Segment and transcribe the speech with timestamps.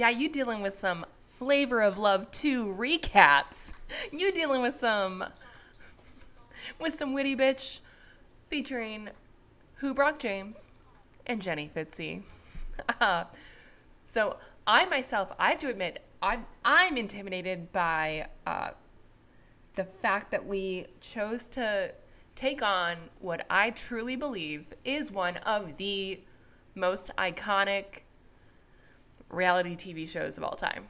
[0.00, 3.74] Yeah, you dealing with some Flavor of Love 2 recaps.
[4.10, 5.26] You dealing with some
[6.80, 7.80] with some witty bitch
[8.48, 9.10] featuring
[9.74, 10.68] Who Brock James
[11.26, 12.22] and Jenny Fitzy.
[12.98, 13.24] Uh,
[14.06, 18.70] so I myself, I have to admit, I'm I'm intimidated by uh,
[19.74, 21.92] the fact that we chose to
[22.34, 26.20] take on what I truly believe is one of the
[26.74, 28.04] most iconic
[29.30, 30.86] reality TV shows of all time,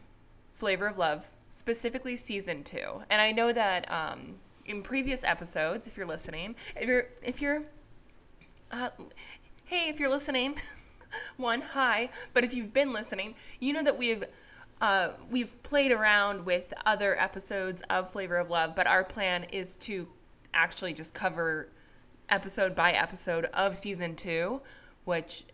[0.55, 3.03] Flavor of Love, specifically season two.
[3.11, 7.63] And I know that um, in previous episodes, if you're listening, if you're if you're,
[8.71, 8.91] uh,
[9.65, 10.57] hey, if you're listening,
[11.37, 12.11] one, hi.
[12.33, 14.25] But if you've been listening, you know that we've
[14.81, 19.77] uh, we've played around with other episodes of Flavor of Love, but our plan is
[19.77, 20.09] to
[20.55, 21.69] actually just cover
[22.31, 24.61] episode by episode of season two,
[25.05, 25.45] which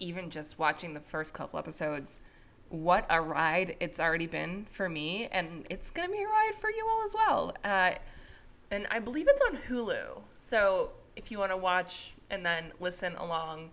[0.00, 2.20] even just watching the first couple episodes,
[2.68, 6.70] what a ride it's already been for me, and it's gonna be a ride for
[6.70, 7.54] you all as well.
[7.64, 7.92] Uh,
[8.70, 13.14] and I believe it's on Hulu, so if you want to watch and then listen
[13.16, 13.70] along,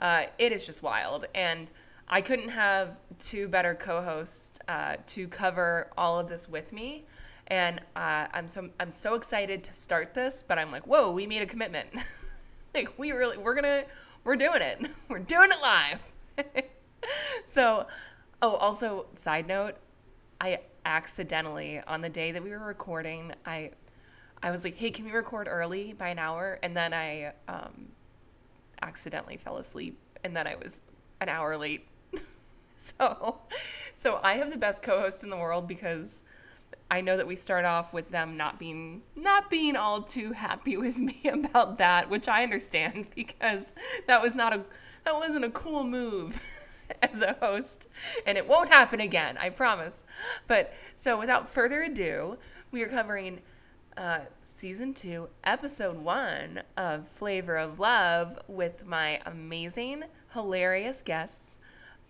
[0.00, 1.26] uh, it is just wild.
[1.34, 1.68] And
[2.08, 7.04] I couldn't have two better co-hosts uh, to cover all of this with me.
[7.48, 11.26] And uh, I'm so I'm so excited to start this, but I'm like, whoa, we
[11.26, 11.88] made a commitment.
[12.74, 13.84] like we really we're gonna
[14.26, 14.90] we're doing it.
[15.08, 16.00] We're doing it live.
[17.46, 17.86] so,
[18.42, 19.76] oh, also side note,
[20.40, 23.70] I accidentally on the day that we were recording, I
[24.42, 26.58] I was like, hey, can we record early by an hour?
[26.62, 27.88] And then I um,
[28.82, 30.82] accidentally fell asleep, and then I was
[31.20, 31.86] an hour late.
[32.76, 33.38] so,
[33.94, 36.22] so I have the best co-host in the world because
[36.90, 40.76] I know that we start off with them not being not being all too happy
[40.76, 43.72] with me about that, which I understand because
[44.06, 44.62] that was not a
[45.04, 46.40] that wasn't a cool move
[47.02, 47.88] as a host,
[48.24, 50.04] and it won't happen again, I promise.
[50.46, 52.38] But so without further ado,
[52.70, 53.40] we are covering
[53.96, 61.58] uh, season two, episode one of Flavor of Love with my amazing, hilarious guests,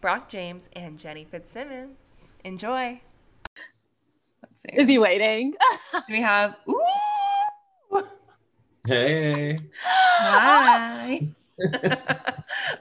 [0.00, 2.32] Brock James and Jenny Fitzsimmons.
[2.44, 3.00] Enjoy.
[4.42, 4.70] Let's see.
[4.72, 5.54] Is he waiting?
[6.08, 6.56] we have.
[6.68, 8.02] Ooh!
[8.86, 9.58] Hey.
[9.82, 11.28] Hi.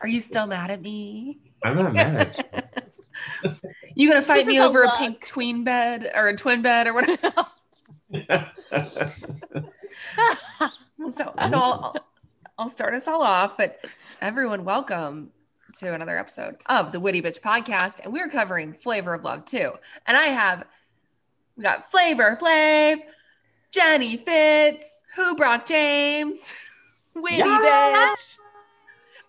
[0.01, 1.39] Are you still mad at me?
[1.63, 2.43] I'm not mad at you.
[3.97, 6.61] You gonna fight This me is a over a, pink tween bed or a twin
[6.61, 7.31] bed or whatever?
[11.11, 11.95] so, so I'll,
[12.57, 13.55] I'll start us all off.
[13.57, 13.79] But
[14.21, 15.31] everyone, welcome
[15.79, 19.71] to another episode of the Witty Bitch Podcast, and we're covering Flavor of Love too.
[20.05, 20.65] And I have
[21.57, 22.97] we got Flavor Flav,
[23.71, 26.51] Jenny Fitz, Who Brock James,
[27.15, 28.13] Witty Yeah.
[28.15, 28.37] Bitch.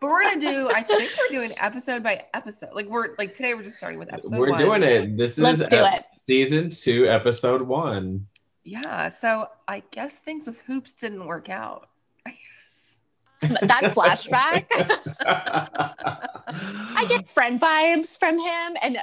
[0.00, 0.70] But we're gonna do.
[0.74, 2.70] I think we're doing episode by episode.
[2.74, 4.38] Like we're like today, we're just starting with episode.
[4.38, 4.58] We're one.
[4.58, 5.16] doing it.
[5.16, 6.04] This is Let's do ep- it.
[6.24, 8.26] season two, episode one.
[8.62, 9.08] Yeah.
[9.08, 11.88] So I guess things with Hoopz didn't work out.
[13.40, 14.66] that flashback.
[15.20, 18.98] I get friend vibes from him, and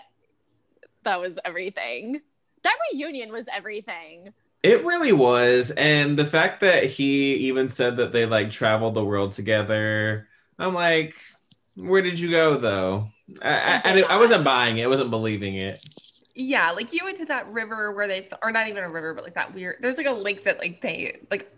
[1.04, 2.22] that was everything.
[2.64, 4.34] That reunion was everything.
[4.64, 5.72] It really was.
[5.72, 10.74] And the fact that he even said that they like traveled the world together, I'm
[10.74, 11.16] like,
[11.76, 13.10] where did you go though?
[13.42, 14.84] I, I, I, I wasn't buying it.
[14.84, 15.86] I wasn't believing it.
[16.36, 19.24] Yeah, like you went to that river where they, or not even a river, but
[19.24, 19.78] like that weird.
[19.82, 21.52] There's like a lake that like they like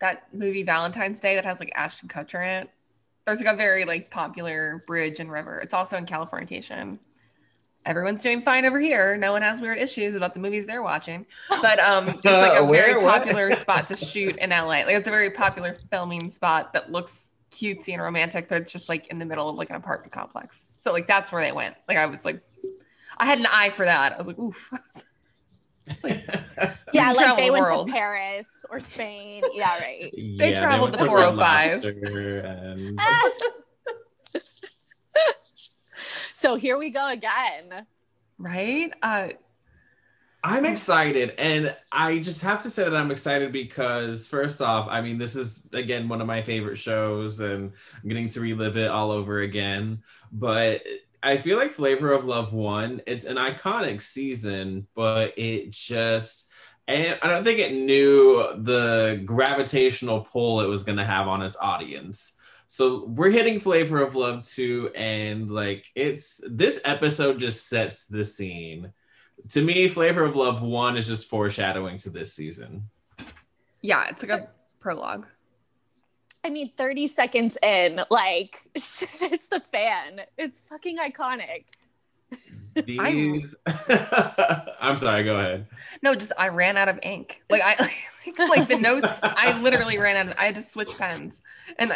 [0.00, 2.70] that movie Valentine's Day that has like Ashton Kutcher in it.
[3.26, 5.58] There's like a very like popular bridge and river.
[5.60, 6.98] It's also in Californication.
[7.86, 9.16] Everyone's doing fine over here.
[9.16, 11.26] No one has weird issues about the movies they're watching.
[11.62, 12.86] But um, it's like a Where?
[12.94, 13.18] very What?
[13.20, 14.64] popular spot to shoot in LA.
[14.84, 18.88] Like it's a very popular filming spot that looks cutesy and romantic, but it's just
[18.88, 20.72] like in the middle of like an apartment complex.
[20.76, 21.76] So like that's where they went.
[21.88, 22.42] Like I was like,
[23.18, 24.12] I had an eye for that.
[24.12, 24.70] I was like, oof.
[26.02, 26.24] Like,
[26.94, 27.88] Yeah, like they the went world.
[27.88, 29.42] to Paris or Spain.
[29.52, 30.10] Yeah, right.
[30.38, 31.84] They Yeah, traveled went the to 405.
[31.84, 32.98] Lobster and-
[36.34, 37.86] so here we go again.
[38.38, 38.92] right?
[39.02, 39.28] Uh,
[40.46, 45.00] I'm excited, and I just have to say that I'm excited because, first off, I
[45.00, 47.72] mean, this is again one of my favorite shows, and
[48.02, 50.02] I'm getting to relive it all over again.
[50.32, 50.82] But
[51.22, 56.50] I feel like Flavor of Love one, it's an iconic season, but it just,
[56.86, 61.40] and I don't think it knew the gravitational pull it was going to have on
[61.40, 62.34] its audience.
[62.74, 68.24] So we're hitting Flavor of Love two, and like it's this episode just sets the
[68.24, 68.92] scene
[69.50, 72.88] to me, Flavor of Love one is just foreshadowing to this season.
[73.80, 74.48] yeah, it's like a
[74.80, 75.26] prologue.
[76.44, 80.22] I mean, 30 seconds in, like, shit, it's the fan.
[80.36, 81.66] It's fucking iconic.
[82.74, 83.54] These.
[84.80, 85.22] I'm sorry.
[85.22, 85.68] Go ahead.
[86.02, 87.40] No, just I ran out of ink.
[87.48, 87.76] Like I
[88.38, 89.20] like, like the notes.
[89.22, 90.32] I literally ran out.
[90.32, 91.40] Of, I had to switch pens,
[91.78, 91.92] and,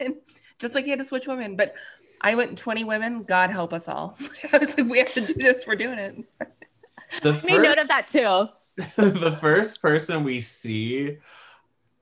[0.00, 0.14] and
[0.58, 1.56] just like he had to switch women.
[1.56, 1.74] But
[2.20, 3.22] I went 20 women.
[3.24, 4.16] God help us all.
[4.52, 5.66] I was like, we have to do this.
[5.66, 6.24] We're doing it.
[7.22, 8.48] The I made note of that too.
[8.96, 11.18] the first person we see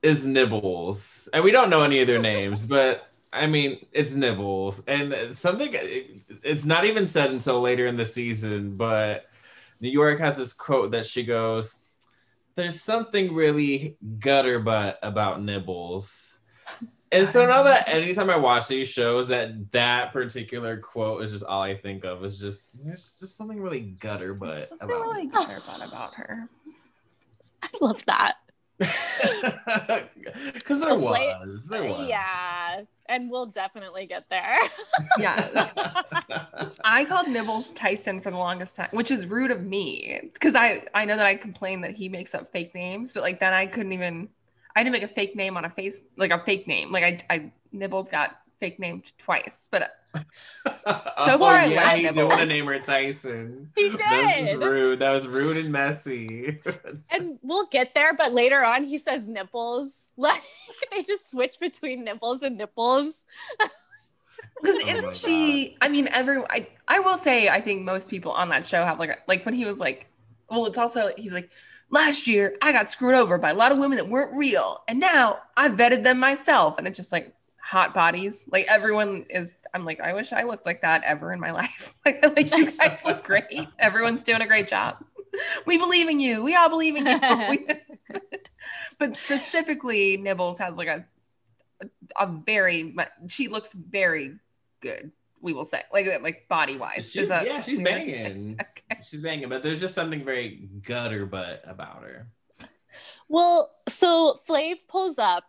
[0.03, 4.85] is Nibbles, and we don't know any of their names, but I mean, it's Nibbles,
[4.87, 5.71] and something.
[5.73, 9.27] It's not even said until later in the season, but
[9.81, 11.79] New York has this quote that she goes,
[12.55, 16.41] "There's something really gutter butt about Nibbles."
[17.15, 21.45] And so now that anytime I watch these shows, that that particular quote is just
[21.45, 22.25] all I think of.
[22.25, 25.01] Is just there's just something really gutter butt Something about.
[25.03, 26.49] really good about her.
[27.63, 28.35] I love that.
[30.55, 32.09] Because there So Fla- was, there was.
[32.09, 32.81] Yeah.
[33.07, 34.57] And we'll definitely get there.
[35.19, 35.77] Yes.
[36.85, 40.87] I called Nibbles Tyson for the longest time, which is rude of me because I
[40.95, 43.67] I know that I complain that he makes up fake names, but like then I
[43.67, 44.29] couldn't even
[44.75, 46.91] I had to make a fake name on a face like a fake name.
[46.93, 50.23] Like I I Nibbles got fake named twice, but oh,
[50.87, 52.31] far I yeah, like he did Nibbles.
[52.31, 53.71] want to name her Tyson.
[53.77, 53.99] He did.
[53.99, 54.99] That was rude.
[55.01, 56.61] That was rude and messy.
[57.11, 60.13] and we'll get there, but later on he says nipples.
[60.17, 60.43] Like
[60.91, 63.25] they just switch between nipples and nipples.
[64.63, 65.77] because Oh isn't she?
[65.81, 68.99] I mean, every I I will say I think most people on that show have
[68.99, 70.07] like a, like when he was like,
[70.51, 71.51] well, it's also he's like.
[71.91, 74.99] Last year, I got screwed over by a lot of women that weren't real, and
[74.99, 76.77] now I vetted them myself.
[76.79, 77.35] And it's just like
[77.65, 78.45] hot bodies.
[78.51, 79.57] Like everyone is.
[79.73, 81.97] I'm like, I wish I looked like that ever in my life.
[82.05, 83.69] Like, like you guys look great.
[83.79, 85.03] Everyone's doing a great job.
[85.67, 86.43] We believe in you.
[86.43, 87.77] We all believe in you.
[88.99, 91.05] But specifically, Nibbles has like a
[92.19, 92.95] a very.
[93.29, 94.39] She looks very
[94.81, 95.13] good.
[95.41, 97.11] We will say, like like body wise.
[97.11, 98.59] She's, yeah, she's banging.
[99.05, 99.09] Okay.
[99.11, 102.29] She's banging, but there's just something very gutter butt about her.
[103.29, 105.45] Well, so Flav pulls up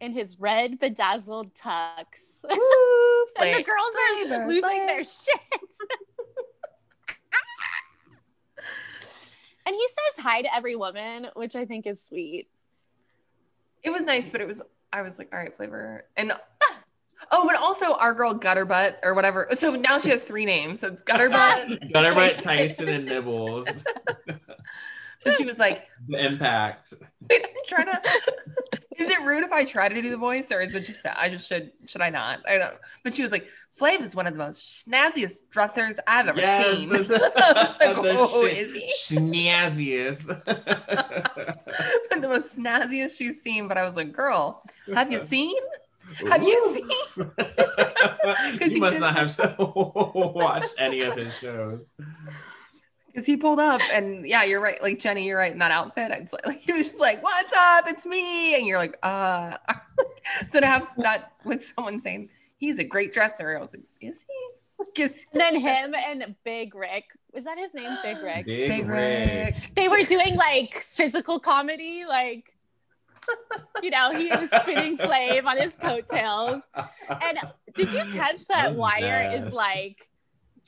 [0.00, 2.38] in his red bedazzled tux.
[2.50, 4.86] and the girls are Flavor, losing flavor.
[4.86, 5.40] their shit.
[9.66, 12.48] and he says hi to every woman, which I think is sweet.
[13.82, 14.62] It was nice, but it was.
[14.92, 16.32] I was like, all right, flavor, and
[17.30, 19.48] oh, but also our girl Gutterbutt or whatever.
[19.54, 20.80] So now she has three names.
[20.80, 21.90] So it's Gutterbutt.
[21.92, 23.84] Gutterbutt, Tyson, and Nibbles.
[25.24, 26.94] but she was like, The impact.
[27.32, 28.00] I'm trying to.
[28.96, 31.04] Is it rude if I try to do the voice, or is it just?
[31.04, 31.72] I just should.
[31.86, 32.40] Should I not?
[32.48, 32.76] I don't.
[33.02, 33.48] But she was like,
[33.80, 36.88] Flav is one of the most snazziest dressers I've ever Yes, seen.
[36.90, 38.88] this- I like, the oh, shit- is he?
[39.16, 40.26] Snazziest.
[42.10, 43.66] the most snazziest she's seen.
[43.66, 44.62] But I was like, girl,
[44.94, 45.56] have you seen?
[46.28, 46.88] Have you seen?
[48.60, 51.92] you he must not have watched any of his shows.
[53.06, 54.82] Because he pulled up, and yeah, you're right.
[54.82, 56.10] Like Jenny, you're right in that outfit.
[56.10, 57.88] It's like, like he was just like, "What's up?
[57.88, 59.56] It's me," and you're like, "Uh."
[60.48, 64.24] so to have that with someone saying he's a great dresser, I was like, "Is
[64.28, 67.16] he?" Like, And then him and Big Rick.
[67.32, 67.96] Was that his name?
[68.02, 68.46] Big Rick.
[68.46, 69.54] Big, Big Rick.
[69.54, 69.74] Rick?
[69.74, 72.53] They were doing like physical comedy, like
[73.82, 76.62] you know, he was spinning Flav on his coattails.
[77.08, 77.38] And
[77.74, 79.48] did you catch that The Wire best.
[79.48, 80.08] is like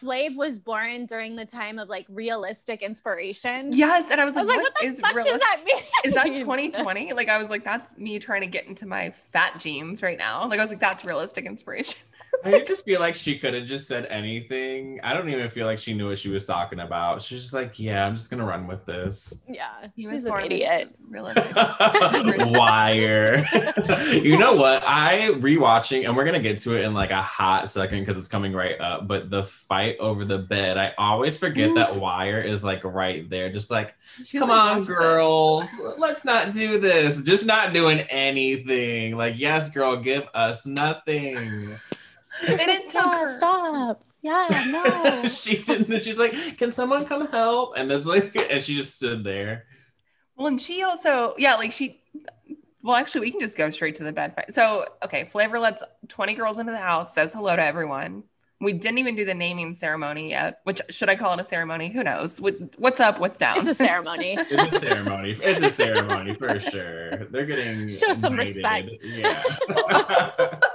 [0.00, 3.72] Flav was born during the time of like realistic inspiration?
[3.72, 5.48] Yes, and I was I like, was like, "What what the is fuck realistic?" does
[5.48, 5.82] that mean?
[6.04, 7.12] Is that 2020?
[7.14, 10.48] Like I was like, that's me trying to get into my fat jeans right now.
[10.48, 11.98] Like I was like, that's realistic inspiration.
[12.44, 15.00] I just feel like she could have just said anything.
[15.02, 17.22] I don't even feel like she knew what she was talking about.
[17.22, 20.40] She's just like, "Yeah, I'm just gonna run with this." Yeah, He she's was an
[20.44, 20.94] idiot.
[21.08, 21.54] Realistic.
[22.56, 23.46] Wire.
[24.12, 24.82] you know what?
[24.86, 28.28] I rewatching, and we're gonna get to it in like a hot second because it's
[28.28, 29.08] coming right up.
[29.08, 32.00] But the fight over the bed, I always forget that mm.
[32.00, 35.66] Wire is like right there, just like, She was come like, on, girls,
[35.98, 37.22] let's not do this.
[37.22, 39.16] Just not doing anything.
[39.16, 41.76] Like, yes, girl, give us nothing.
[42.48, 44.04] And it took Yeah, her- stop.
[44.22, 44.64] Yeah,
[45.22, 45.24] no.
[45.28, 47.74] she's in, she's like, can someone come help?
[47.76, 49.64] And that's like, and she just stood there.
[50.36, 52.02] Well, and she also, yeah, like she,
[52.82, 54.52] well, actually, we can just go straight to the bed fight.
[54.52, 58.24] So, okay, Flavor lets 20 girls into the house, says hello to everyone.
[58.60, 61.90] We didn't even do the naming ceremony yet, which should I call it a ceremony?
[61.90, 62.40] Who knows?
[62.78, 63.20] What's up?
[63.20, 63.58] What's down?
[63.58, 64.36] It's a ceremony.
[64.40, 65.38] It's a ceremony.
[65.42, 67.26] It's a ceremony for sure.
[67.26, 68.56] They're getting Show some knighted.
[68.56, 68.94] respect.
[69.04, 70.58] Yeah.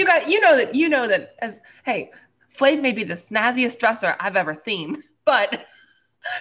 [0.00, 2.10] you got, you know that, you know that as, hey,
[2.52, 5.66] Flav may be the snazziest dresser I've ever seen, but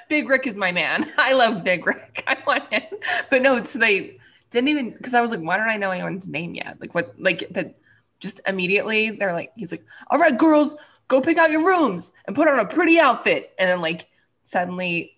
[0.07, 1.11] Big Rick is my man.
[1.17, 2.23] I love Big Rick.
[2.27, 2.83] I want him.
[3.29, 4.17] But no, so they
[4.49, 6.77] didn't even, because I was like, why don't I know anyone's name yet?
[6.79, 7.77] Like, what, like, but
[8.19, 10.75] just immediately they're like, he's like, all right, girls,
[11.09, 13.53] go pick out your rooms and put on a pretty outfit.
[13.59, 14.07] And then like
[14.45, 15.15] suddenly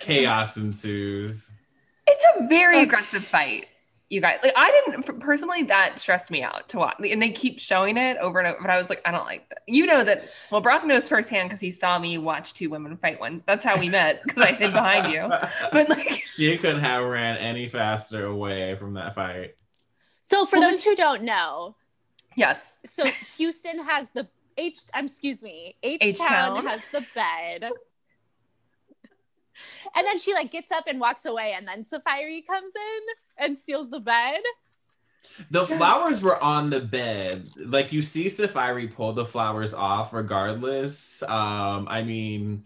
[0.00, 1.52] Chaos ensues.
[2.06, 3.66] It's a very aggressive fight.
[4.10, 5.62] You guys, like, I didn't personally.
[5.62, 8.58] That stressed me out to watch, and they keep showing it over and over.
[8.60, 9.62] But I was like, I don't like that.
[9.68, 10.24] You know that.
[10.50, 13.44] Well, Brock knows firsthand because he saw me watch two women fight one.
[13.46, 15.30] That's how we met because I hid behind you.
[15.72, 19.54] But like, she couldn't have ran any faster away from that fight.
[20.22, 21.76] So for Well, those who don't know,
[22.34, 23.04] yes, so
[23.36, 24.26] Houston has the
[24.56, 24.80] H.
[24.92, 25.76] I'm excuse me.
[25.84, 27.70] H Town has the bed.
[29.96, 33.58] And then she like gets up and walks away, and then Saaphyri comes in and
[33.58, 34.40] steals the bed.
[35.50, 37.48] The flowers were on the bed.
[37.56, 41.22] Like you see Saaphyri pull the flowers off regardless.
[41.22, 42.64] Um, I mean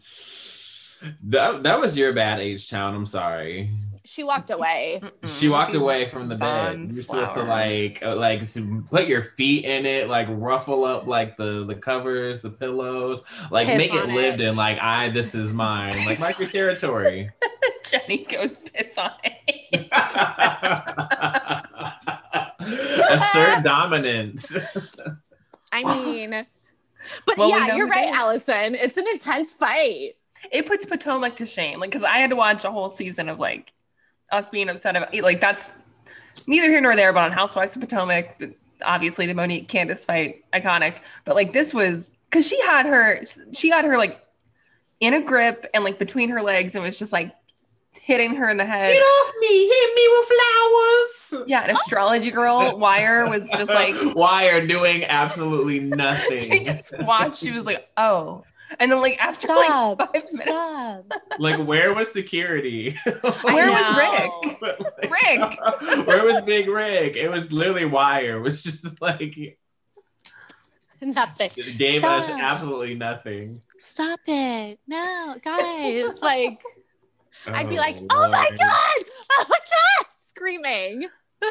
[1.25, 2.95] that that was your bad age Town.
[2.95, 3.71] I'm sorry.
[4.07, 5.01] She walked away.
[5.25, 6.93] She walked These away from the bed.
[6.93, 8.43] You're supposed to like uh, like
[8.91, 13.67] put your feet in it, like ruffle up like the the covers, the pillows, like
[13.67, 14.49] Piss make it on lived it.
[14.49, 14.57] in.
[14.57, 16.05] Like I, this is mine.
[16.05, 17.31] Like mark your territory.
[17.85, 19.89] Jenny goes piss on it.
[23.11, 24.57] Assert dominance.
[25.73, 26.47] I mean,
[27.27, 28.15] but Well, yeah, you're right, did.
[28.15, 28.75] Allison.
[28.75, 30.13] It's an intense fight.
[30.53, 31.81] it puts Potomac to shame.
[31.81, 33.73] Like, because I had to watch a whole season of like
[34.35, 35.73] us being upset about like that's
[36.47, 37.13] neither here nor there.
[37.13, 38.43] But on Housewives of Potomac,
[38.83, 40.97] obviously the Monique Candace fight, iconic.
[41.25, 44.21] But like this was because she had her, she got her like
[45.01, 47.35] in a grip and like between her legs and was just like
[48.01, 48.93] hitting her in the head.
[48.93, 49.69] Get off me!
[49.69, 51.49] Hit me with flowers.
[51.49, 56.39] Yeah, an astrology girl wire was just like wire doing absolutely nothing?
[56.39, 57.37] she just watched.
[57.37, 58.45] She was like, oh,
[58.79, 59.99] and then like after Stop.
[59.99, 61.13] like five minutes, Stop.
[61.39, 62.97] like where was security?
[63.43, 64.41] where was know.
[64.61, 65.11] Rick?
[65.11, 66.07] Rick.
[66.07, 67.17] Where was Big Rick?
[67.17, 68.39] It was literally wire.
[68.39, 69.59] It was just like
[71.01, 71.51] Nothing.
[71.57, 73.61] it gave us absolutely nothing.
[73.79, 74.79] Stop it.
[74.87, 76.23] No, guys.
[76.23, 76.63] Like,
[77.47, 79.05] I'd be oh, like, Oh, oh my God.
[79.33, 80.07] Oh my God.
[80.19, 81.09] Screaming.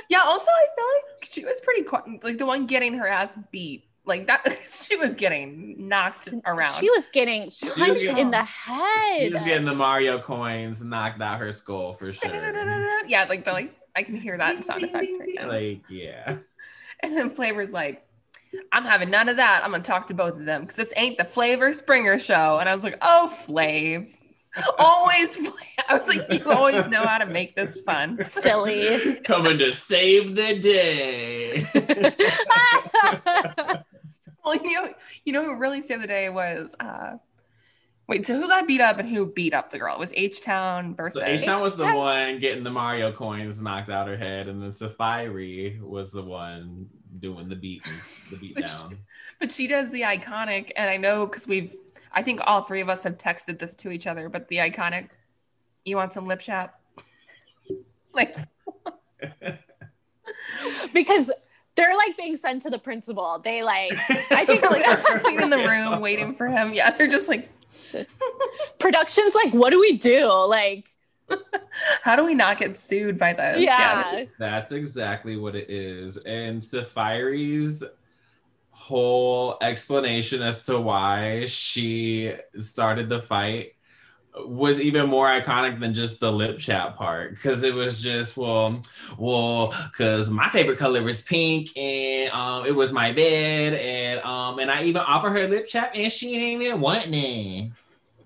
[0.10, 2.24] Yeah, also I feel like she was pretty quiet.
[2.24, 3.86] Like the one getting her ass beat.
[4.06, 6.74] Like that she was getting knocked around.
[6.80, 9.20] She was getting She was punched getting- in the head.
[9.28, 12.32] She was getting the Mario coins knocked out her skull for sure.
[13.08, 15.48] yeah, like the like I can hear that sound effect right now.
[15.48, 16.38] Like, yeah.
[17.02, 18.06] And then Flavor's like,
[18.72, 19.62] I'm having none of that.
[19.64, 22.58] I'm gonna talk to both of them because this ain't the Flavor Springer show.
[22.60, 24.14] And I was like, oh Flav.
[24.80, 25.54] always Flav.
[25.90, 28.24] I was like, you always know how to make this fun.
[28.24, 29.16] Silly.
[29.26, 31.68] Coming to save the day.
[34.46, 34.94] Well, you know,
[35.26, 37.14] you know who really saved the day was uh
[38.08, 39.96] wait, so who got beat up and who beat up the girl?
[39.96, 43.62] It was H Town versus So H Town was the one getting the Mario coins
[43.62, 47.94] knocked out her head, and then Saaphyri was the one doing the beating,
[48.30, 48.98] the beat Which- down.
[49.40, 51.76] but she does the iconic, and I know because we've
[52.12, 55.10] I think all three of us have texted this to each other, but the iconic
[55.86, 56.80] you want some lip chap?
[58.14, 58.36] like
[60.94, 61.32] because
[61.76, 63.40] they're like being sent to the principal.
[63.40, 63.94] They like,
[64.32, 66.74] I think they're like sitting in the room waiting for him.
[66.74, 67.50] Yeah, they're just like,
[68.80, 70.26] production's like, what do we do?
[70.26, 70.86] Like,
[72.04, 73.62] how do we not get sued by this?
[73.62, 74.26] yeah.
[74.38, 76.18] That's exactly what it is.
[76.18, 77.84] And Saaphyri's
[78.70, 83.74] whole explanation as to why she started the fight
[84.36, 88.82] was even more iconic than just the lip chat part because it was just well
[89.18, 94.58] well because my favorite color is pink and um it was my bed and um
[94.58, 97.72] and i even offered her lip chat and she ain't even want none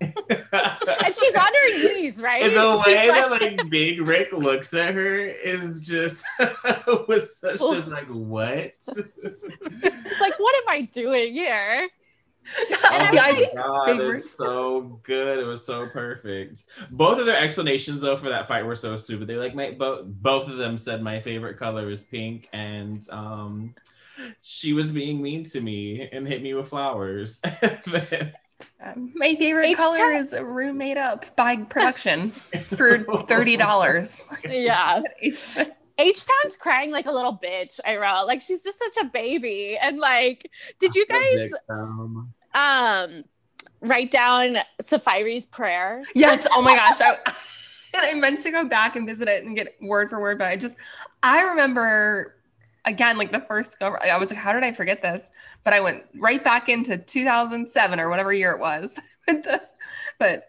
[0.00, 2.44] And she's on her knees, right?
[2.44, 6.24] and the She's way that like- like Big Rick looks at her is just
[7.08, 8.72] was such just like what?
[8.86, 11.88] it's like, what am I doing here?
[12.90, 15.38] And oh I my like, god, Big it was so good.
[15.38, 16.64] It was so perfect.
[16.90, 19.28] Both of their explanations though for that fight were so stupid.
[19.28, 23.74] They like my both both of them said my favorite color is pink, and um
[24.42, 27.40] she was being mean to me and hit me with flowers.
[28.84, 34.24] Um, my favorite H color is a room made up by production for thirty dollars.
[34.48, 35.02] Yeah.
[35.98, 37.80] H Town's crying like a little bitch.
[37.84, 39.76] I wrote like she's just such a baby.
[39.80, 41.52] And like, did you guys
[42.58, 43.24] Um,
[43.80, 46.02] write down Saaphyri's prayer?
[46.14, 46.46] yes.
[46.52, 47.00] Oh my gosh.
[47.00, 47.18] I,
[47.94, 50.56] I meant to go back and visit it and get word for word, but I
[50.56, 50.76] just
[51.22, 52.34] I remember
[52.84, 53.94] again like the first go.
[53.94, 55.30] I was like, how did I forget this?
[55.64, 58.98] But I went right back into 2007 or whatever year it was.
[60.18, 60.48] but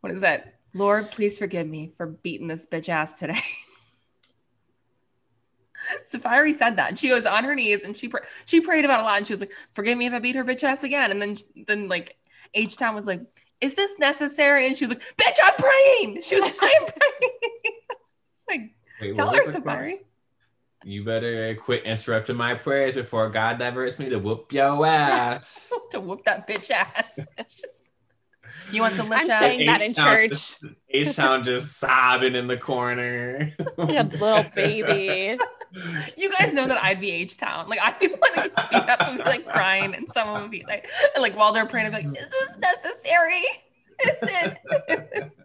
[0.00, 0.54] what is that?
[0.74, 3.40] Lord, please forgive me for beating this bitch ass today.
[6.04, 6.98] Saaphyri said that.
[6.98, 9.18] She was on her knees and she pr- she prayed about a lot.
[9.18, 11.38] And she was like, "Forgive me if I beat her bitch ass again." And then
[11.66, 12.16] then like
[12.54, 13.20] H Town was like,
[13.60, 17.32] "Is this necessary?" And she was like, "Bitch, I'm praying." She was, like, "I'm praying."
[18.32, 18.60] it's like,
[19.00, 19.60] Wait, tell her, was the?
[19.60, 19.98] Saaphyri.
[20.84, 25.72] You better quit interrupting my prayers before God diverts me to whoop your ass.
[25.92, 27.20] to whoop that bitch ass.
[27.48, 27.84] Just-
[28.70, 30.56] you want some I'm lift saying that in church.
[30.88, 33.52] H-Town just sobbing in the corner.
[33.76, 35.38] Like a little baby.
[36.16, 37.68] You guys know that I'd be H Town.
[37.68, 40.88] Like I'd be like speed up and be like crying, and someone would be like,
[41.14, 43.44] and like while they're praying, I'd be like, "Is this necessary?
[44.06, 45.32] Is it?"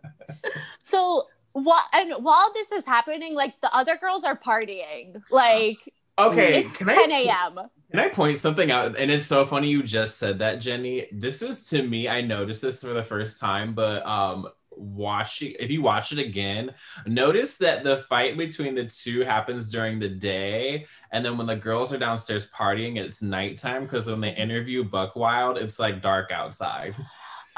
[0.84, 5.22] So what and while this is happening, like the other girls are partying.
[5.30, 5.80] Like
[6.20, 7.60] Okay, it's can 10 a.m.
[7.92, 8.98] can I point something out?
[8.98, 11.08] And it's so funny you just said that, Jenny.
[11.12, 12.08] This was to me.
[12.10, 16.74] I noticed this for the first time, but um, watching if you watch it again,
[17.06, 21.56] notice that the fight between the two happens during the day, and then when the
[21.56, 24.40] girls are downstairs partying, it's nighttime because when they mm.
[24.40, 26.96] interview Buck Wild, it's like dark outside.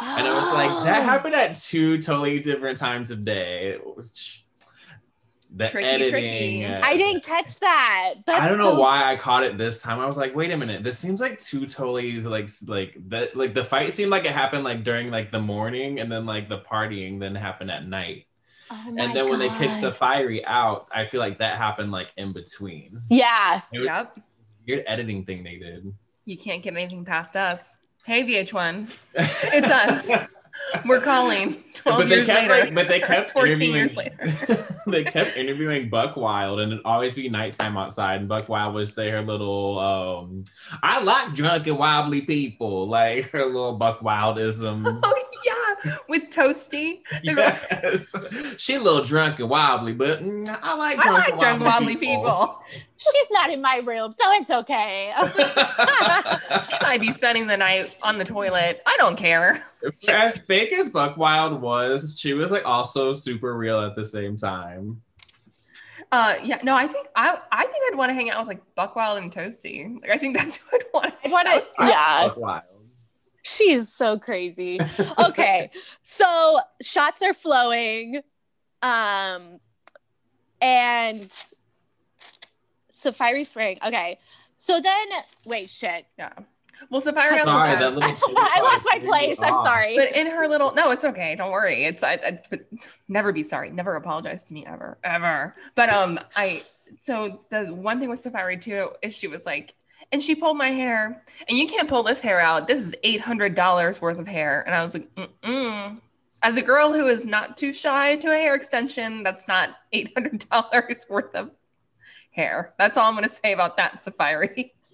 [0.02, 1.04] And I was like, that Oh.
[1.04, 3.78] happened at two totally different times of day.
[5.52, 6.62] It was the Tricky, editing.
[6.62, 6.66] tricky.
[6.66, 8.16] I didn't catch that.
[8.26, 10.00] That's I don't know so- why I caught it this time.
[10.00, 13.54] I was like, wait a minute, this seems like two totally like like that like
[13.54, 16.60] the fight seemed like it happened like during like the morning and then like the
[16.60, 18.26] partying then happened at night.
[18.72, 22.34] Oh and then when they kicked Saaphyri out, I feel like that happened like in
[22.34, 23.02] between.
[23.10, 23.62] Yeah.
[23.74, 24.20] It was yep.
[24.68, 25.92] weird editing thing they did.
[26.26, 27.78] You can't get anything past us.
[28.06, 30.28] Hey VH1, it's us.
[30.86, 31.56] We're calling.
[31.74, 32.66] Twelve but they years kept later.
[32.66, 34.66] like, but they kept 14 interviewing, years later.
[34.88, 38.20] they kept interviewing Buck Wild, and it'd always be nighttime outside.
[38.20, 40.44] And Buck Wild would say her little, um,
[40.84, 45.00] "I like drunk and wobbly people," like her little Buck Wildisms.
[45.04, 45.24] Oh
[46.10, 47.02] with Toasty.
[47.24, 48.16] yes,
[48.58, 51.62] she a little drunk and wobbly, but mm, I like I drunk, like and drunk
[51.62, 52.60] wobbly wobbly people.
[52.98, 55.14] She's not in my room, so it's okay.
[56.68, 58.82] She might be spending the night on the toilet.
[58.86, 59.64] I don't care.
[60.08, 64.38] as fake as Buck Wild was, she was like also super real at the same
[64.38, 65.02] time.
[66.12, 68.76] Uh, yeah, no, I think I, I think I'd want to hang out with like
[68.76, 70.02] Buckwild and Toasty.
[70.02, 71.14] Like, I think that's who I'd want.
[71.24, 72.28] I want to, yeah.
[72.28, 72.64] Buck Wild.
[73.50, 74.80] She is so crazy.
[75.20, 75.72] Okay.
[76.02, 78.22] so shots are flowing.
[78.82, 79.60] Um
[80.62, 81.32] and
[82.92, 83.78] Saaphyri's Spring.
[83.86, 84.20] Okay.
[84.58, 85.08] So then
[85.46, 86.06] wait, shit.
[86.18, 86.34] Yeah.
[86.90, 89.38] Well, Saaphyri also Sorry, says, that little I lost my place.
[89.42, 89.66] I'm off.
[89.66, 89.96] sorry.
[89.98, 91.36] but in her little, no, it's okay.
[91.36, 91.84] Don't worry.
[91.84, 92.62] It's I, I but
[93.08, 93.70] never be sorry.
[93.70, 95.56] Never apologize to me ever, ever.
[95.76, 96.64] But um, I
[97.04, 99.76] so the one thing with Saaphyri too is she was like,
[100.12, 102.68] and she pulled my hair, and you can't pull this hair out.
[102.68, 106.00] This is eight hundred dollars worth of hair, and I was like, mm.
[106.42, 110.12] As a girl who is not too shy to a hair extension, that's not eight
[110.14, 111.52] hundred dollars worth of
[112.32, 112.74] hair.
[112.78, 114.72] That's all I'm gonna say about that, Saaphyri.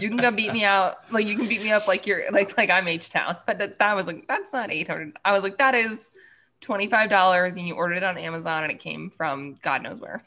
[0.00, 2.56] you can go beat me out, like you can beat me up like you're like
[2.58, 5.16] like I'm H Town, but that, that was like that's not eight hundred.
[5.24, 6.10] I was like that is
[6.60, 10.00] twenty five dollars, and you ordered it on Amazon, and it came from God knows
[10.00, 10.24] where.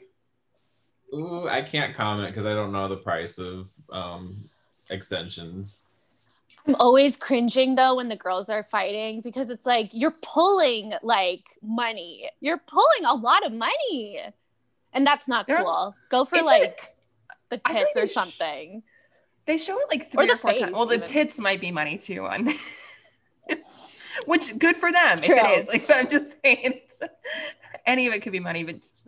[1.14, 4.48] Ooh, I can't comment because I don't know the price of um
[4.90, 5.84] extensions.
[6.66, 11.42] I'm always cringing though when the girls are fighting because it's like you're pulling like
[11.62, 12.30] money.
[12.40, 14.20] You're pulling a lot of money.
[14.92, 15.94] And that's not There's- cool.
[16.10, 16.80] Go for it's a- like
[17.50, 18.82] the tits like or they sh- something.
[19.44, 20.72] They show it like three or, the four face, times.
[20.72, 21.06] Well, the even.
[21.08, 22.48] tits might be money too on.
[24.26, 25.36] Which good for them True.
[25.36, 25.88] if it is.
[25.88, 26.80] Like I'm just saying,
[27.86, 29.04] any of it could be money, but just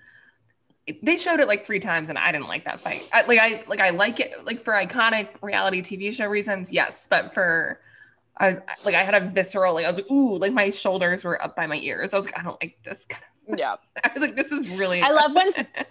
[1.02, 3.08] they showed it like three times, and I didn't like that fight.
[3.12, 7.06] I, like I like I like it like for iconic reality TV show reasons, yes,
[7.08, 7.80] but for
[8.36, 11.24] I was like I had a visceral like I was like ooh like my shoulders
[11.24, 12.12] were up by my ears.
[12.12, 13.06] I was like I don't like this.
[13.48, 13.76] Yeah.
[14.04, 15.00] I was like this is really.
[15.00, 15.84] I love when I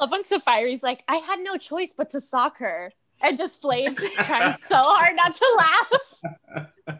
[0.00, 2.92] love when Saaphyri's like, I had no choice but to sock her.
[3.20, 6.98] And just Flames trying so hard not to laugh.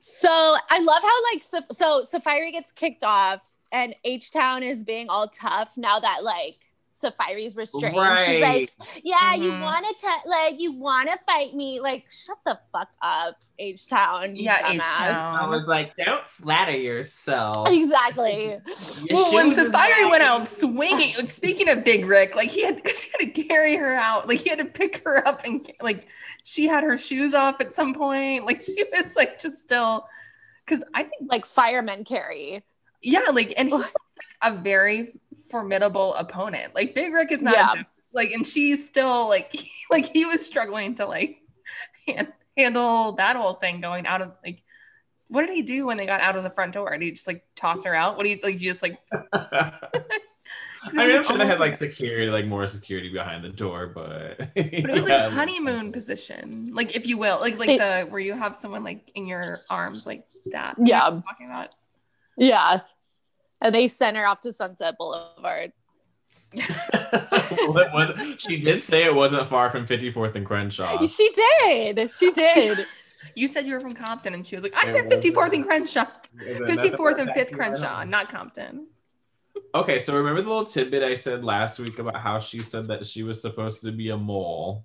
[0.00, 3.40] so I love how like Saf- so Saaphyri gets kicked off
[3.74, 6.58] and H Town is being all tough now that like
[6.92, 7.96] Saaphyri's restrained.
[8.24, 8.70] She's like,
[9.02, 9.60] Yeah, you Mhm.
[9.62, 11.80] wanna to like you wanna fight me.
[11.80, 14.36] Like, shut the fuck up, H Town.
[14.36, 14.58] Yeah.
[14.64, 14.80] H-Town.
[14.80, 17.68] I was like, don't flatter yourself.
[17.68, 18.44] Exactly.
[19.10, 22.76] Your Well, when shoes Saaphyri went out swinging, speaking of Big Rick, like he had,
[22.86, 26.06] he had to carry her out, like he had to pick her up and like
[26.44, 30.06] she had her shoes off at some point, like she was like just still,
[30.68, 32.62] cause I think like firemen carry.
[33.04, 36.74] Yeah, like and he was like a very formidable opponent.
[36.74, 37.72] Like Big Rick is not Yeah.
[37.72, 37.86] a joke.
[38.12, 39.54] like, and she's still like
[39.90, 41.38] like he was struggling to like
[42.06, 44.62] hand, handle that whole thing going out of like.
[45.28, 46.90] What did he do when they got out of the front door?
[46.92, 48.16] Did he just like toss her out?
[48.16, 48.60] What do you like?
[48.60, 48.98] You just like.
[49.10, 49.72] it I
[50.86, 54.36] was mean, I'm sure they had like security, like more security behind the door, but
[54.38, 58.20] But it was like honeymoon position, like if you will, like like They- the where
[58.20, 60.74] you have someone like in your arms, like that.
[60.78, 60.84] Yeah.
[60.84, 61.74] You know what I'm talking about.
[62.36, 62.80] Yeah.
[63.64, 65.72] And they sent her off to Sunset Boulevard.
[67.66, 71.02] what, what- she did say it wasn't far from 54th and Crenshaw.
[71.04, 72.10] She did.
[72.12, 72.78] She did.
[73.36, 75.52] You said you were from Compton, and she was like, "I It said 54th uh,
[75.54, 78.86] and Crenshaw, 54th and 5th Crenshaw, not Compton."
[79.74, 83.06] Okay, so remember the little tidbit I said last week about how she said that
[83.06, 84.84] she was supposed to be a mole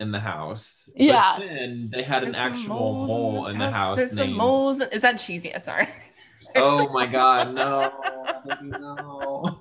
[0.00, 0.90] in the house.
[0.96, 1.38] Yeah.
[1.40, 3.98] And they had an There's some actual moles mole this in the house.
[3.98, 4.80] There's some moles.
[4.80, 5.52] Is that cheesy?
[5.60, 5.86] Sorry.
[6.56, 7.92] Oh my god, no.
[8.62, 9.58] no.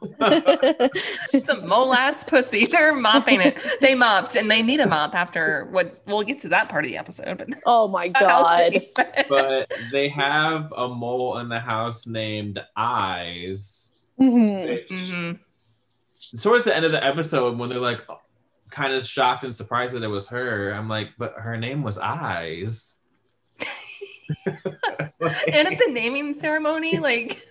[1.43, 2.65] some mole ass pussy.
[2.71, 3.57] They're mopping it.
[3.81, 6.01] They mopped, and they need a mop after what.
[6.05, 8.81] We'll get to that part of the episode, but oh my god.
[9.29, 13.93] but they have a mole in the house named Eyes.
[14.19, 14.67] Mhm.
[14.67, 15.39] Which, Mhm.
[16.39, 18.01] Towards the end of the episode, when they're like
[18.69, 21.97] kind of shocked and surprised that it was her, I'm like, but her name was
[21.97, 22.95] Eyes.
[25.51, 27.45] And at the naming ceremony, like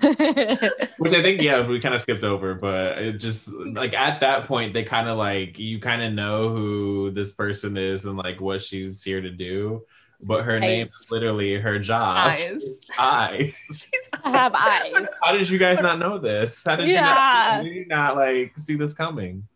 [0.00, 4.46] Which I think, yeah, we kind of skipped over, but it just like at that
[4.46, 8.40] point, they kind of like you kind of know who this person is and like
[8.40, 9.82] what she's here to do.
[10.22, 12.16] But her name is literally her job.
[12.16, 12.78] eyes.
[12.98, 13.58] Eyes.
[13.68, 15.06] She's I have eyes.
[15.22, 16.62] How did you guys not know this?
[16.64, 17.04] How did you Yeah.
[17.04, 19.46] not, did you not like see this coming?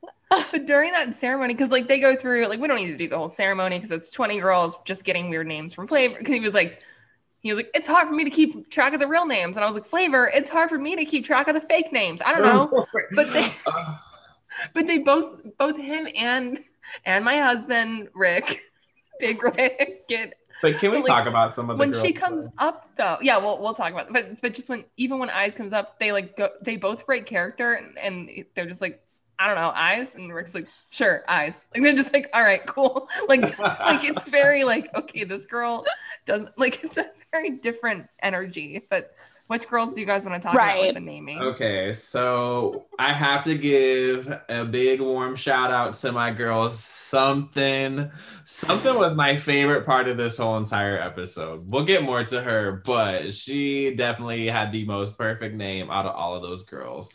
[0.51, 3.09] But during that ceremony, because like they go through, like we don't need to do
[3.09, 6.16] the whole ceremony because it's 20 girls just getting weird names from Flavor.
[6.18, 6.81] Because he was like,
[7.40, 9.64] he was like, it's hard for me to keep track of the real names, and
[9.64, 12.23] I was like, Flavor, it's hard for me to keep track of the fake names.
[12.25, 13.97] I don't know, but they, Uh,
[14.73, 16.61] but they both, both him and
[17.05, 18.61] and my husband Rick,
[19.18, 22.47] Big Rick, get but can we Like, talk about some of the when she comes
[22.59, 24.12] up though yeah we'll, we'll talk about it.
[24.12, 27.27] but but just when even when eyes comes up they like go they both break
[27.27, 29.04] character and, and they're just like
[29.38, 32.66] i don't know eyes and rick's like sure eyes like they're just like all right
[32.66, 35.85] cool like like it's very like okay this girl
[36.25, 39.14] doesn't like it's a very different energy but
[39.49, 43.12] which girls do you guys want to talk about with the naming Okay, so I
[43.12, 46.79] have to give a big warm shout out to my girls.
[46.79, 48.11] Something,
[48.44, 51.70] something was my favorite part of this whole entire episode.
[51.70, 56.14] We'll get more to her, but she definitely had the most perfect name out of
[56.14, 57.11] all of those girls.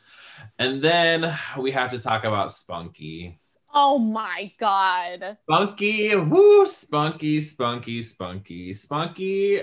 [0.59, 3.39] And then we have to talk about Spunky.
[3.73, 5.37] Oh my god.
[5.43, 8.73] Spunky, woo, Spunky, Spunky, Spunky.
[8.73, 9.61] Spunky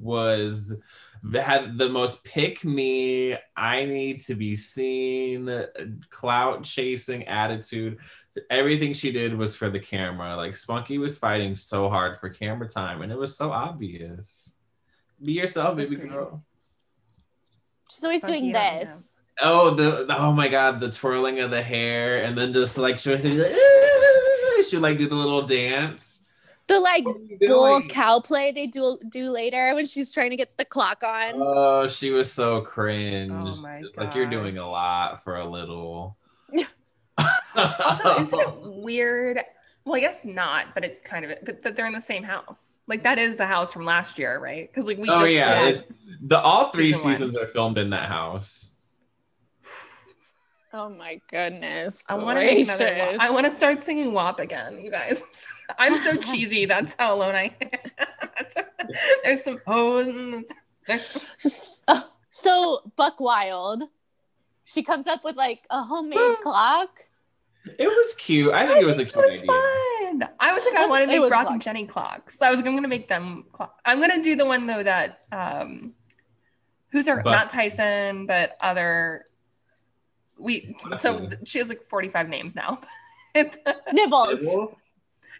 [0.00, 0.74] was
[1.34, 5.64] had the most pick me, I need to be seen,
[6.08, 7.98] clout chasing attitude.
[8.48, 10.36] Everything she did was for the camera.
[10.36, 14.56] Like Spunky was fighting so hard for camera time, and it was so obvious.
[15.22, 16.44] Be yourself, baby girl.
[17.90, 19.17] She's always Funky, doing this.
[19.40, 22.98] Oh, the, the- oh my god, the twirling of the hair, and then just like
[22.98, 23.22] she would,
[24.68, 26.26] she would like do the little dance.
[26.66, 27.88] The like What are you bull doing?
[27.88, 31.34] cow play they do do later when she's trying to get the clock on.
[31.36, 33.32] Oh, she was so cringe.
[33.34, 36.16] Oh my it's like you're doing a lot for a little.
[37.56, 39.40] also isn't it weird
[39.84, 42.78] well i guess not but it kind of that, that they're in the same house
[42.86, 45.64] like that is the house from last year right because like we oh just yeah,
[45.64, 45.90] did it-
[46.28, 47.14] the all three Season one.
[47.16, 48.76] seasons are filmed in that house.
[50.72, 52.04] Oh my goodness.
[52.08, 52.60] I want to another.
[52.94, 53.20] Gracious.
[53.22, 55.22] I want to start singing WAP again, you guys.
[55.78, 56.66] I'm so cheesy.
[56.66, 57.68] That's how alone I am.
[59.24, 60.44] there's some O's and
[60.86, 62.00] there's some, So,
[62.30, 63.84] so Buck Wild,
[64.64, 66.90] she comes up with like a homemade clock.
[67.78, 68.52] It was cute.
[68.52, 69.46] I think it was a it cute was idea.
[69.46, 70.28] fun.
[70.40, 72.38] I was like, I Was- want to make was Brock and Jenny clocks.
[72.38, 73.44] So I was like, I'm gonna make them.
[73.52, 73.78] Clock.
[73.84, 75.92] I'm gonna do the one though that um,
[76.92, 79.24] who's our But- not Tyson, but other.
[80.38, 82.80] We so she has like 45 names now.
[83.92, 84.44] Nibbles.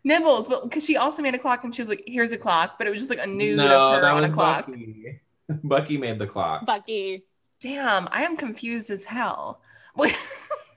[0.04, 2.76] Nibbles, but because she also made a clock and she was like, "Here's a clock,"
[2.78, 4.66] but it was just like a nude No, of her that on was a clock.
[4.66, 5.20] Bucky.
[5.64, 6.66] Bucky made the clock.
[6.66, 7.24] Bucky.
[7.60, 9.60] Damn, I am confused as hell.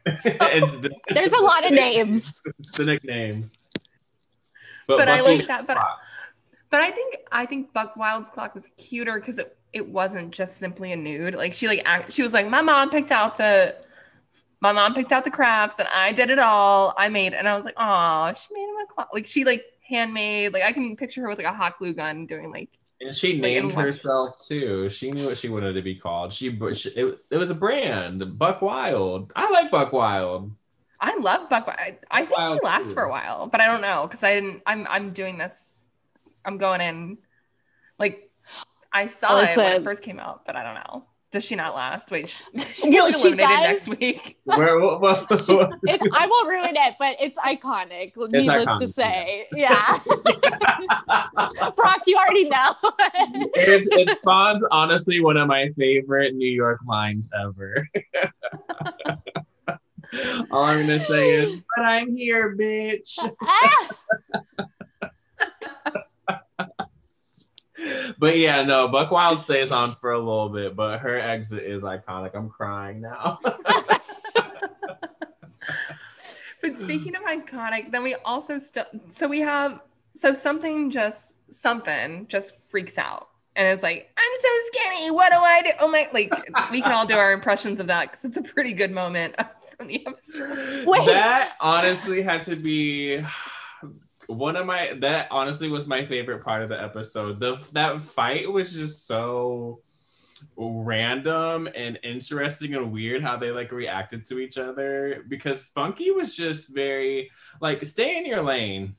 [0.03, 2.41] And There's a lot of names.
[2.57, 3.51] It's the nickname.
[4.87, 5.67] but I like that.
[5.67, 5.77] But
[6.71, 10.57] but I think I think Buck Wild's clock was cuter because it it wasn't just
[10.57, 11.35] simply a nude.
[11.35, 13.75] Like she like act, she was like, my mom picked out the.
[14.61, 16.93] My mom picked out the crafts and I did it all.
[16.97, 19.09] I made and I was like, oh, she made him a clock.
[19.13, 20.53] Like she like handmade.
[20.53, 22.69] Like I can picture her with like a hot glue gun doing like
[23.01, 24.87] And she Like, named in one- herself too.
[24.89, 26.31] She knew what she wanted to be called.
[26.31, 29.33] She, she it, it was a brand, Buck Wild.
[29.35, 30.51] I like Buck Wild.
[30.99, 31.67] I love Buck.
[31.67, 32.93] I, I think she lasts too.
[32.93, 34.61] for a while, but I don't know because I didn't.
[34.67, 35.83] I'm I'm doing this.
[36.45, 37.17] I'm going in,
[37.97, 38.29] like
[38.93, 41.05] I saw oh, it when it first came out, but I don't know.
[41.31, 42.11] Does she not last?
[42.11, 43.87] Wait, she, she Well, gets she eliminated does.
[43.87, 44.37] next week.
[44.43, 45.27] Where, what, what-
[45.83, 48.11] It, I won't ruin it, but it's iconic.
[48.31, 49.97] needless to iconic, say, yeah.
[51.75, 52.75] Brock, you already know.
[53.55, 57.87] it, it spawns honestly one of my favorite New York lines ever.
[60.51, 63.17] All I'm gonna say is, but I'm here, bitch.
[68.17, 71.83] But yeah, no, Buck Wild stays on for a little bit, but her exit is
[71.83, 72.31] iconic.
[72.35, 73.39] I'm crying now.
[76.61, 79.81] But speaking of iconic, then we also still so we have
[80.13, 85.11] so something just something just freaks out and it's like I'm so skinny.
[85.11, 85.69] What do I do?
[85.79, 86.07] Oh my!
[86.13, 86.31] Like
[86.71, 89.35] we can all do our impressions of that because it's a pretty good moment
[89.77, 90.87] from the episode.
[90.87, 91.05] Wait.
[91.07, 93.23] That honestly had to be
[94.27, 97.39] one of my that honestly was my favorite part of the episode.
[97.39, 99.81] The that fight was just so
[100.55, 106.35] random and interesting and weird how they like reacted to each other because Spunky was
[106.35, 107.29] just very
[107.59, 108.95] like stay in your lane.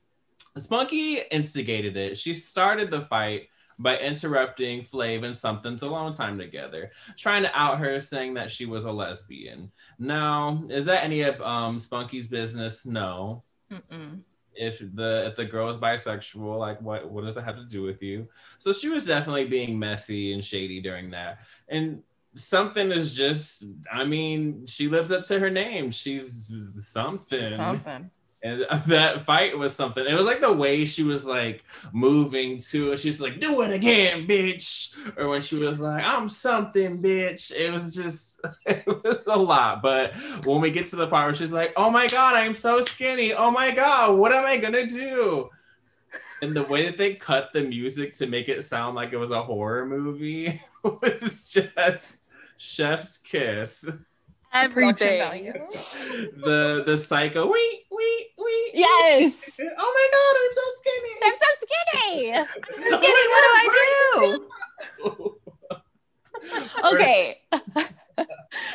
[0.59, 2.17] Spunky instigated it.
[2.17, 7.79] She started the fight by interrupting Flav and Something's alone time together, trying to out
[7.79, 9.73] her, saying that she was a lesbian.
[9.99, 12.87] No, is that any of um Spunky's business?
[12.87, 13.43] No.
[13.71, 14.21] Mm-mm.
[14.55, 17.83] If the if the girl is bisexual, like what what does that have to do
[17.83, 18.29] with you?
[18.59, 21.39] So she was definitely being messy and shady during that.
[21.69, 22.03] And
[22.35, 25.91] something is just I mean, she lives up to her name.
[25.91, 27.49] She's something.
[27.49, 28.11] Something.
[28.43, 30.05] And that fight was something.
[30.05, 32.53] It was like the way she was like moving.
[32.53, 34.97] And she's like, do it again, bitch.
[35.17, 37.53] Or when she was like, I'm something, bitch.
[37.53, 39.83] It was just, it was a lot.
[39.83, 42.81] But when we get to the part where she's like, oh my God, I'm so
[42.81, 43.33] skinny.
[43.33, 45.49] Oh my God, what am I going to do?
[46.43, 49.31] And the way that they cut the music to make it sound like it was
[49.31, 53.89] a horror movie was just chef's kiss.
[54.53, 55.53] Everything.
[56.45, 58.71] The the psycho, wee, wee, wee.
[58.75, 59.59] Yes.
[59.61, 61.15] Oh my god, I'm so skinny.
[61.25, 62.33] I'm so skinny.
[62.83, 63.67] Oh skinny, what do I
[64.19, 64.49] do?
[66.93, 67.39] okay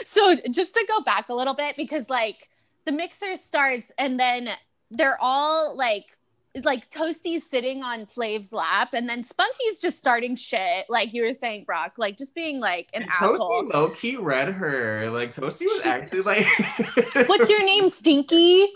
[0.06, 2.50] so just to go back a little bit because like
[2.86, 4.50] the mixer starts and then
[4.92, 6.17] they're all like
[6.58, 11.22] it's like Toasty's sitting on Flav's lap and then Spunky's just starting shit like you
[11.24, 15.10] were saying Brock like just being like an asshole Toasty low key read her.
[15.12, 16.46] Like Toasty was actually like.
[17.28, 18.74] what's your name Stinky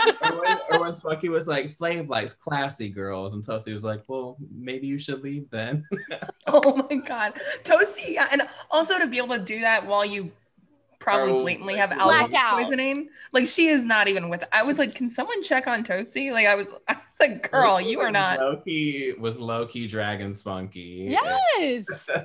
[0.22, 4.00] or, when, or when Spunky was like, Flav likes classy girls, and Toasty was like,
[4.08, 5.84] well, maybe you should leave then.
[6.52, 8.42] Oh my god, Toasty, yeah, and
[8.72, 10.32] also to be able to do that while you
[11.00, 13.08] probably Oh, blatantly have alcohol poisoning.
[13.32, 14.44] Like she is not even with.
[14.52, 16.30] I was like, can someone check on Toasty?
[16.32, 18.38] Like I was, I was like, girl, Toasty you are not.
[18.38, 21.08] Low-key, was low key dragging Spunky.
[21.10, 22.08] yes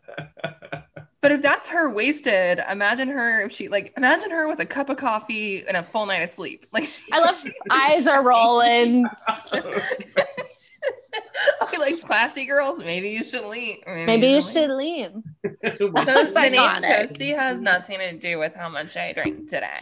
[1.22, 4.92] But if that's her wasted, imagine her if she like imagine her with a cup
[4.92, 6.68] of coffee and a full night of sleep.
[6.72, 9.08] Like she, I love eyes are rolling
[11.72, 12.80] she likes classy girls.
[12.80, 13.78] Maybe you should leave.
[13.88, 15.12] maybe you should leave
[15.44, 19.78] Toast, the name Toasty has nothing to do with how much I drink today.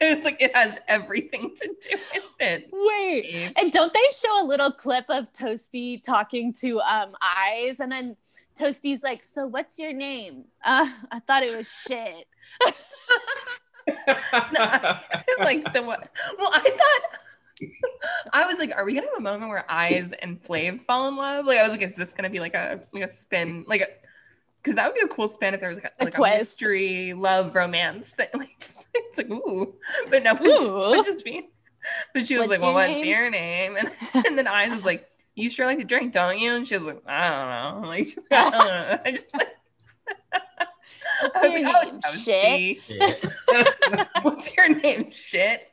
[0.00, 2.68] it's like it has everything to do with it.
[2.72, 7.90] wait And don't they show a little clip of Toasty talking to um Eyes and
[7.90, 8.16] then
[8.54, 12.26] Toasty's like, "So what's your name?" Uh, I thought it was shit.
[13.86, 16.08] it's like so what?
[16.38, 17.18] Well, I thought
[18.32, 21.16] I was like, are we gonna have a moment where Eyes and Flav fall in
[21.16, 21.46] love?
[21.46, 23.86] Like I was like, is this gonna be like a like a spin like a
[24.62, 26.38] because that would be a cool spin if there was like a, A like twist.
[26.60, 28.28] mystery love romance thing.
[28.34, 29.74] Like just, it's like ooh,
[30.10, 31.48] but no, but just, but just be.
[32.14, 33.06] But she was What's like, well, what's name?
[33.06, 33.76] your name?
[33.76, 33.90] And,
[34.26, 36.54] and then Eyes was like, you sure like to drink, don't you?
[36.54, 37.88] And she was like, I don't know.
[37.88, 38.98] Like, like, I don't know.
[39.04, 39.48] I just like.
[41.22, 42.00] What's I was your like, oh, name?
[42.04, 42.78] oh, Shit.
[43.50, 44.06] Toasty.
[44.22, 45.10] What's your name?
[45.10, 45.70] Shit.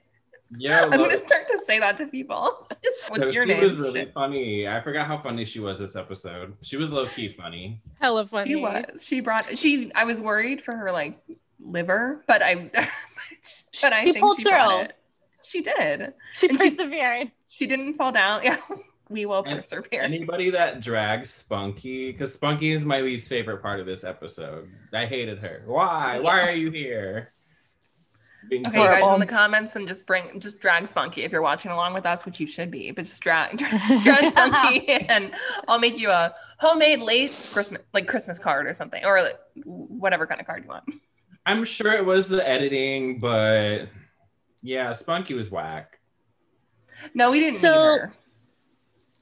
[0.58, 2.68] Yeah, I'm gonna start to say that to people.
[2.84, 3.62] Just, What's your Toasty name?
[3.64, 4.14] was really Shit.
[4.14, 4.68] funny.
[4.68, 6.56] I forgot how funny she was this episode.
[6.62, 7.82] She was low key funny.
[8.00, 8.50] Hella funny.
[8.52, 9.06] She was.
[9.06, 9.58] She brought.
[9.58, 9.92] She.
[9.96, 11.20] I was worried for her like
[11.64, 12.70] liver, but I.
[13.82, 14.80] but I She think pulled she through.
[14.82, 14.96] it.
[15.44, 16.14] She did.
[16.34, 17.32] She And persevered.
[17.48, 18.42] She didn't fall down.
[18.44, 18.58] Yeah,
[19.10, 20.04] we will And persevere.
[20.04, 24.70] Anybody that drags Spunky, because Spunky is my least favorite part of this episode.
[24.94, 25.64] I hated her.
[25.66, 26.20] Why?
[26.20, 27.34] Why are you here?
[28.48, 31.32] Being Okay, so- you guys in the comments and just bring just drag Spunky if
[31.32, 32.92] you're watching along with us, which you should be.
[32.92, 33.58] But just drag
[34.04, 35.32] drag Spunky, and
[35.68, 40.26] I'll make you a homemade late Christmas like Christmas card or something, or like, whatever
[40.26, 40.84] kind of card you want.
[41.46, 43.90] I'm sure it was the editing, but
[44.62, 46.00] yeah, Spunky was whack.
[47.14, 48.08] No, we didn't So-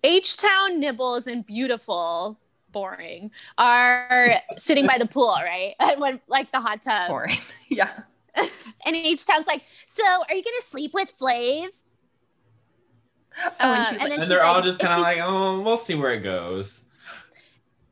[0.03, 2.39] H Town Nibbles and Beautiful
[2.71, 5.73] boring are sitting by the pool, right?
[5.80, 7.10] And when like the hot tub.
[7.10, 7.38] Boring.
[7.69, 7.91] yeah.
[8.86, 11.69] And H Town's like, so are you gonna sleep with Flav?
[13.39, 15.19] Oh, and Uh, she's and like, then and she's they're all just kind of like,
[15.21, 16.84] oh, we'll see where it goes.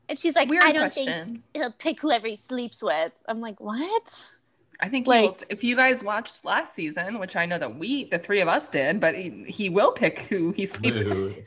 [0.08, 3.12] And she's like, weird I don't think he'll pick whoever he sleeps with.
[3.28, 4.36] I'm like, what?
[4.80, 7.78] I think like- he will, if you guys watched last season, which I know that
[7.78, 11.38] we, the three of us did, but he, he will pick who he sleeps with.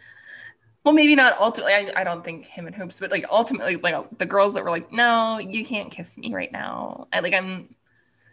[0.84, 1.74] Well, maybe not ultimately.
[1.74, 4.70] I, I don't think him and Hoopz, but like ultimately, like the girls that were
[4.70, 7.08] like, no, you can't kiss me right now.
[7.12, 7.74] I like, I'm,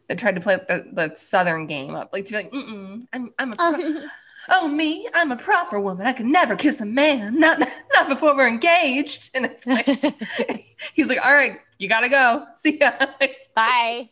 [0.07, 3.33] that tried to play the, the Southern game up, like to be like, Mm-mm, I'm,
[3.39, 4.01] I'm a, pro-
[4.49, 6.05] oh, me, I'm a proper woman.
[6.05, 7.59] I could never kiss a man, not,
[7.93, 9.31] not before we're engaged.
[9.35, 9.87] And it's like,
[10.93, 12.45] he's like, all right, you gotta go.
[12.55, 12.91] See ya.
[13.55, 14.09] Bye.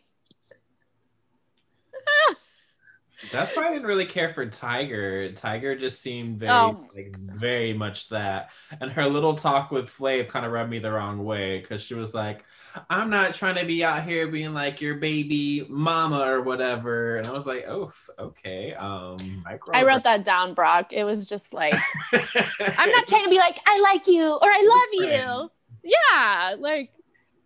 [3.32, 5.32] That's why I didn't really care for Tiger.
[5.32, 6.88] Tiger just seemed very, Oh.
[6.94, 8.50] like, very much that.
[8.82, 11.94] And her little talk with Flav kind of rubbed me the wrong way because she
[11.94, 12.44] was like,
[12.90, 17.28] "I'm not trying to be out here being like your baby mama or whatever." And
[17.28, 20.92] I was like, "Oh, okay." Um, my I wrote that down, Brock.
[20.94, 21.76] It was just like,
[22.14, 25.52] I'm not trying to be like, I like you or I love you.
[25.84, 26.92] Yeah, like,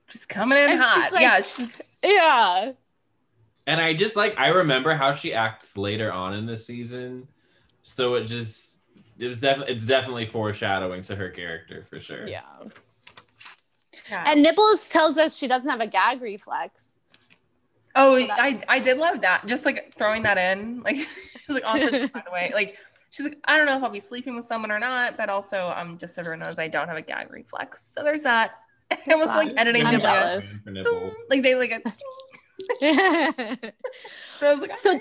[0.10, 1.12] Just coming in And she's hot.
[1.12, 2.72] like- yeah, she's yeah.
[3.66, 7.28] And I just like I remember how she acts later on in the season,
[7.82, 8.82] so it just
[9.20, 12.28] it was definitely it's definitely foreshadowing to her character for sure.
[12.28, 12.44] Yeah.
[14.10, 14.24] Yeah.
[14.28, 17.00] And Nipples tells us she doesn't have a gag reflex.
[17.96, 19.46] Oh, So that- I I did love that.
[19.48, 22.78] Just like throwing that in, like it's like also just by the way, like
[23.10, 25.74] she's like, I don't know if I'll be sleeping with someone or not, but also
[25.76, 27.86] um just so everyone knows I don't have a gag reflex.
[27.86, 28.52] So there's that.
[28.91, 29.60] I was like that.
[29.62, 30.54] editing I'm it like, a, jealous.
[30.63, 30.91] For nibble.
[30.91, 33.74] boom, like they like a, but
[34.41, 35.00] I was like, so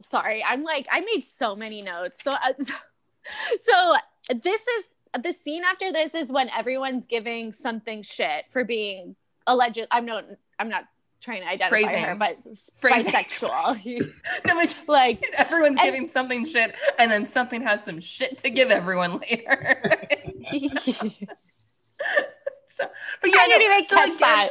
[0.00, 2.74] sorry i'm like i made so many notes so uh, so,
[3.58, 3.94] so
[4.42, 4.88] this is
[5.22, 10.24] the scene after this is when everyone's giving something shit for being alleged i'm not
[10.58, 10.84] i'm not
[11.20, 12.02] trying to identify Phrasing.
[12.04, 12.44] her but
[12.78, 13.12] Phrasing.
[13.12, 13.84] bisexual
[14.46, 18.50] no, but like everyone's And- giving something shit, and then something has some shit to
[18.50, 19.80] give everyone later.
[22.68, 22.86] so,
[23.20, 24.50] but yeah, i didn't no, even so catch again- that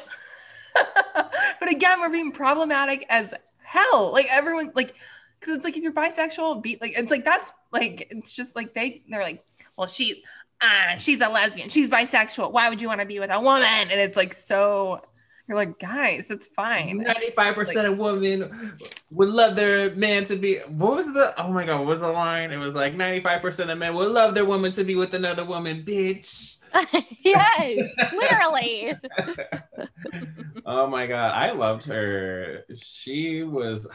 [1.59, 4.11] but again, we're being problematic as hell.
[4.11, 4.95] Like everyone, like,
[5.39, 8.73] because it's like if you're bisexual, be like, it's like that's like it's just like
[8.73, 9.43] they they're like,
[9.77, 10.23] well, she,
[10.63, 12.51] ah, she's a lesbian, she's bisexual.
[12.51, 13.63] Why would you want to be with a woman?
[13.63, 15.01] And it's like so.
[15.47, 16.99] You're like, guys, it's fine.
[16.99, 18.73] Ninety-five percent of women
[19.11, 20.59] would love their man to be.
[20.59, 21.33] What was the?
[21.37, 22.51] Oh my god, what was the line?
[22.51, 25.43] It was like ninety-five percent of men would love their woman to be with another
[25.43, 26.57] woman, bitch.
[27.23, 28.95] yes literally
[30.65, 32.65] oh my god, I loved her.
[32.75, 33.87] She was,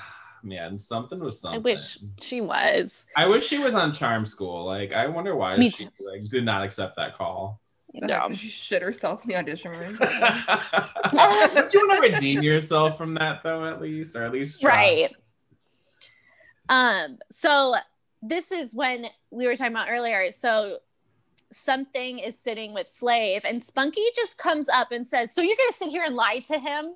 [0.43, 1.61] man, something was something.
[1.61, 4.65] i wish she was I wish she was on Charm School.
[4.65, 7.61] Like, I wonder why Me she like did not accept that call.
[7.95, 9.97] no She shit herself in the audition room.
[9.99, 14.71] Don't you want to redeem yourself from that though, at least, or at least try?
[14.71, 15.17] right
[16.71, 17.75] um so
[18.23, 20.79] this is when we were talking about earlier so
[21.51, 25.73] something is sitting with Flav and Spunky just comes up and says so you're gonna
[25.73, 26.95] sit here and lie to him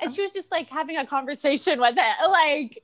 [0.00, 2.82] and she was just like having a conversation with it like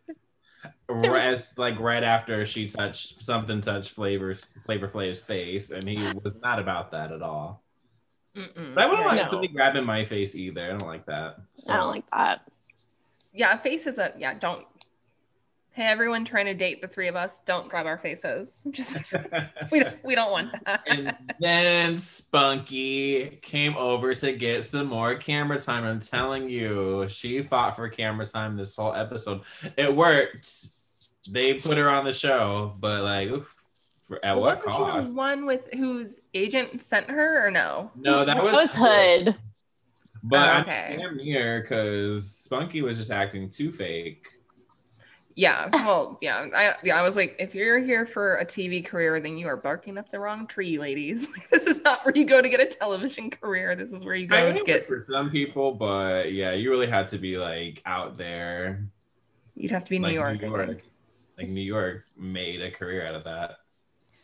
[0.88, 5.96] was- As like right after she touched something touched Flavor's Flavor Flav's face, and he
[6.22, 7.62] was not about that at all.
[8.36, 8.74] Mm-mm.
[8.74, 9.28] But I wouldn't yeah, like No.
[9.28, 10.64] something grabbing my face either.
[10.64, 11.36] I don't like that.
[11.68, 12.42] I don't like that
[13.34, 14.34] yeah, face is a yeah.
[14.34, 14.64] Don't.
[15.74, 18.64] Hey, everyone trying to date the three of us, don't grab our faces.
[18.70, 18.96] Just
[19.72, 20.82] we don't we don't want that.
[20.86, 25.82] and then Spunky came over to get some more camera time.
[25.84, 29.40] I'm telling you, she fought for camera time this whole episode.
[29.76, 30.66] It worked.
[31.28, 33.52] They put her on the show, but like, oof,
[34.02, 37.90] for, at Well, what wasn't she the one with whose agent sent her or no?
[37.96, 39.36] No, that That was, was Hood.
[40.22, 40.96] But Oh, I'm okay.
[40.98, 44.26] damn near because Spunky was just acting too fake.
[45.36, 45.68] Yeah.
[45.72, 46.46] Well, yeah.
[46.54, 49.56] I yeah, I was like, if you're here for a TV career, then you are
[49.56, 51.28] barking up the wrong tree, ladies.
[51.36, 53.74] Like, this is not where you go to get a television career.
[53.74, 56.86] This is where you go mean, to get for some people, but yeah, you really
[56.86, 58.78] had to be like out there,
[59.56, 60.40] you'd have to be New like York.
[60.40, 60.82] New York.
[61.36, 63.56] Like New York made a career out of that.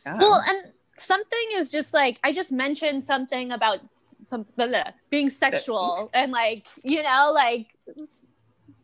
[0.06, 0.18] Yeah.
[0.18, 3.80] Well, and something is just like I just mentioned something about
[4.26, 8.26] some blah, blah, being sexual and like you know like S-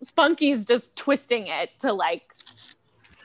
[0.02, 2.32] Spunky's just twisting it to like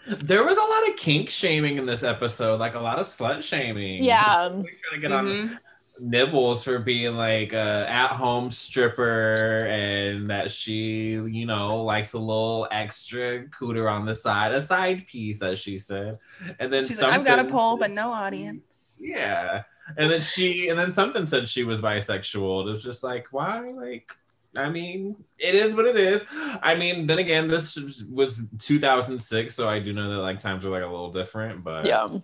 [0.07, 3.43] There was a lot of kink shaming in this episode, like a lot of slut
[3.43, 4.03] shaming.
[4.03, 5.57] yeah Really trying to get on Mhm.
[6.01, 12.67] Nibblz for being like a at-home stripper and that she, you know, likes a little
[12.71, 16.17] extra cooter on the side, a side piece, as she said.
[16.59, 18.99] And then She's like, I've got a something- poll, but no audience.
[18.99, 19.63] Yeah.
[19.97, 22.65] and then she and then something said she was bisexual.
[22.65, 23.59] It was just like, why?
[23.71, 24.09] Like,
[24.55, 26.25] I mean, it is what it is.
[26.61, 27.77] I mean, then again, this
[28.09, 31.87] was 2006, so I do know that like times are like a little different, but
[31.87, 32.19] Yeah.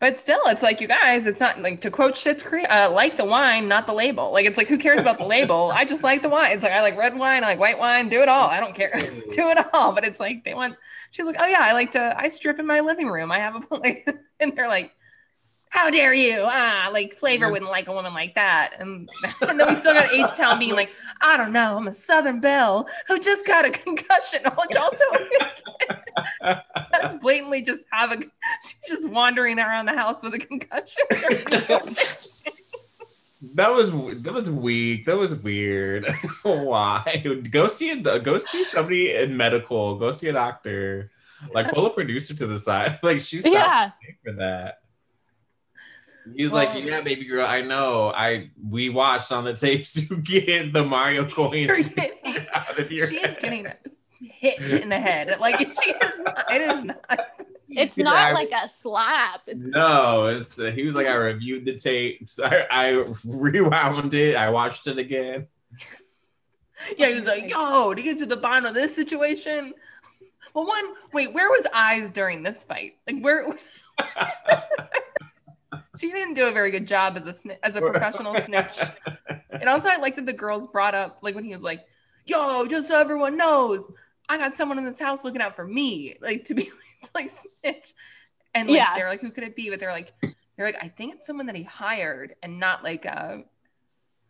[0.00, 1.26] But still, it's like you guys.
[1.26, 2.66] It's not like to quote Schitt's Creek.
[2.70, 4.30] Uh, like the wine, not the label.
[4.30, 5.72] Like it's like who cares about the label?
[5.74, 6.52] I just like the wine.
[6.52, 8.08] It's like I like red wine, I like white wine.
[8.08, 8.48] Do it all.
[8.48, 8.92] I don't care.
[9.32, 9.92] do it all.
[9.92, 10.76] But it's like they want.
[11.10, 12.14] She's like, oh yeah, I like to.
[12.16, 13.32] I strip in my living room.
[13.32, 14.08] I have a like,
[14.38, 14.92] and they're like,
[15.70, 16.42] how dare you?
[16.44, 18.74] Ah, like flavor wouldn't like a woman like that.
[18.78, 19.08] And,
[19.48, 20.90] and then we still got H Town being like,
[21.20, 24.40] I don't know, I'm a Southern Belle who just got a concussion.
[24.44, 25.04] Which also
[26.92, 31.04] that's blatantly just have a she's just wandering around the house with a concussion.
[33.54, 33.90] that was
[34.22, 35.06] that was weak.
[35.06, 36.06] That was weird.
[36.42, 37.22] why?
[37.50, 39.96] Go see a go see somebody in medical.
[39.98, 41.10] Go see a doctor.
[41.54, 42.98] Like pull a producer to the side.
[43.02, 43.92] Like she's Yeah.
[44.24, 44.78] for that.
[46.36, 48.10] He's like, yeah, baby girl, I know.
[48.14, 52.90] I we watched on the tapes you get the Mario coins You're getting- out of
[52.92, 53.38] your She's head.
[53.40, 53.66] getting
[54.20, 55.38] hit in the head.
[55.40, 57.20] Like she is not, it is not
[57.68, 59.42] It's Yeah, not I- like a slap.
[59.46, 62.38] It's No, it's uh, he was like, I reviewed the tapes.
[62.40, 64.36] I, I rewound it.
[64.36, 65.46] I watched it again.
[66.96, 69.74] Yeah, he was like, yo, to get to the bottom of this situation.
[70.54, 72.94] Well, one, wait, where was Eyez during this fight?
[73.06, 73.44] Like where
[75.98, 78.78] she didn't do a very good job as a sni- as a professional snitch.
[79.50, 81.84] And also, I like that the girls brought up like when he was like,
[82.26, 83.90] "Yo, just so everyone knows,
[84.28, 86.62] I got someone in this house looking out for me, like to be
[87.02, 87.94] to, like snitch."
[88.54, 88.94] And like, Yeah.
[88.94, 90.12] they're like, "Who could it be?" But they're like,
[90.56, 93.38] they're like, "I think it's someone that he hired, and not like uh,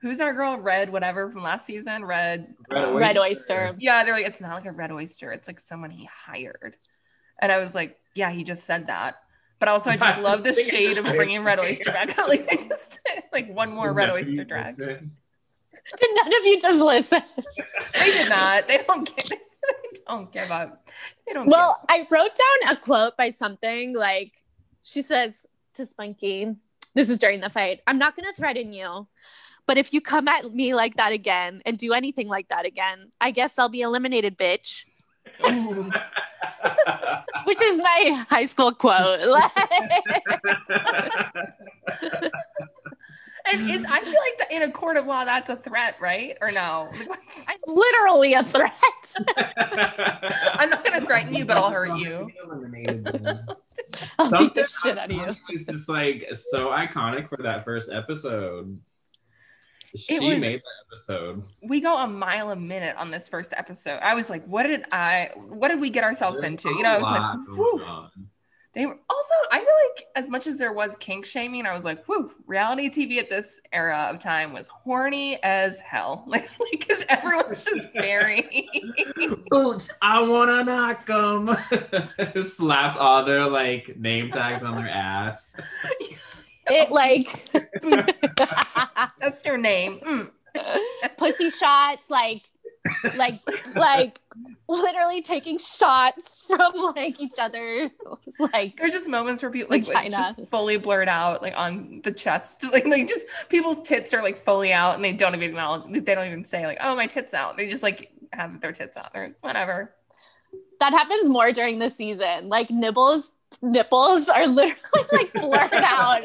[0.01, 3.75] who's our girl, Red, whatever from last season, Red." uh, Red oyster.
[3.79, 5.31] Yeah, they're like, it's not like a red oyster.
[5.33, 6.77] It's like someone he hired.
[7.41, 9.17] And I was like, yeah, he just said that.
[9.59, 12.29] But also, I just love the shade of bringing red oyster back out.
[12.29, 13.01] Like, just
[13.33, 14.77] like one more red oyster drag.
[14.77, 17.23] They Did none of you just listen?
[17.95, 18.67] They did not.
[18.69, 19.29] They don't get.
[19.31, 20.89] They don't give up.
[21.27, 21.49] They don't.
[21.49, 24.33] Well, I wrote down a quote by something like
[24.83, 26.57] she says to Spunky,
[26.95, 29.07] this is during the fight, I'm not going to threaten you.
[29.67, 33.13] But if you come at me like that again and do anything like that again,
[33.21, 34.85] I guess I'll be eliminated, bitch.
[35.45, 35.91] Give.
[37.45, 39.21] Which is my high school quote.
[43.53, 46.37] and is I feel like that in a court of law, that's a threat, right?
[46.41, 46.91] Or no?
[46.93, 48.73] I'm literally a threat.
[50.55, 52.31] I'm not gonna threaten you, but I'll hurt you.
[54.19, 55.37] I'll beat the shit out of you.
[55.51, 58.79] It's just like so iconic for that first episode.
[59.97, 60.63] She was- made the
[60.93, 61.43] episode.
[61.63, 63.99] we go a mile a minute on this first episode.
[64.03, 66.69] I was like, what did I what did we get ourselves There's into?
[66.71, 68.11] You know, I was like,
[68.75, 69.67] they were also I feel
[69.97, 73.29] like as much as there was kink shaming, I was like, whew, reality TV at
[73.31, 76.25] this era of time was horny as hell.
[76.29, 78.69] Like because everyone's just very
[79.51, 81.57] Bootz, I wanna knock them.
[82.45, 85.53] Slaps all their like name tags on their ass.
[86.71, 87.51] It like
[89.21, 90.01] that's your name.
[90.01, 90.31] Mm.
[91.19, 92.43] pussy shots, like
[93.17, 93.41] like
[93.75, 94.21] like
[94.69, 97.91] literally taking shots from like each other.
[98.27, 102.01] It's like There's just moments where people like it's just fully blurred out, like on
[102.05, 102.65] the chest.
[102.73, 106.05] Like, like just people's tits are like fully out, and they don't even acknowledge.
[106.05, 108.97] They don't even say like, "Oh, my tits out." They just like have their tits
[108.97, 109.95] out or whatever.
[110.81, 112.49] that happens more during the season.
[112.49, 116.23] Like nibbles nipples are literally like blurred out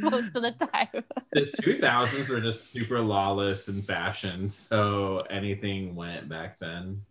[0.10, 1.04] most of the time.
[1.32, 7.02] The 2000s were just super lawless in fashion, so anything went back then.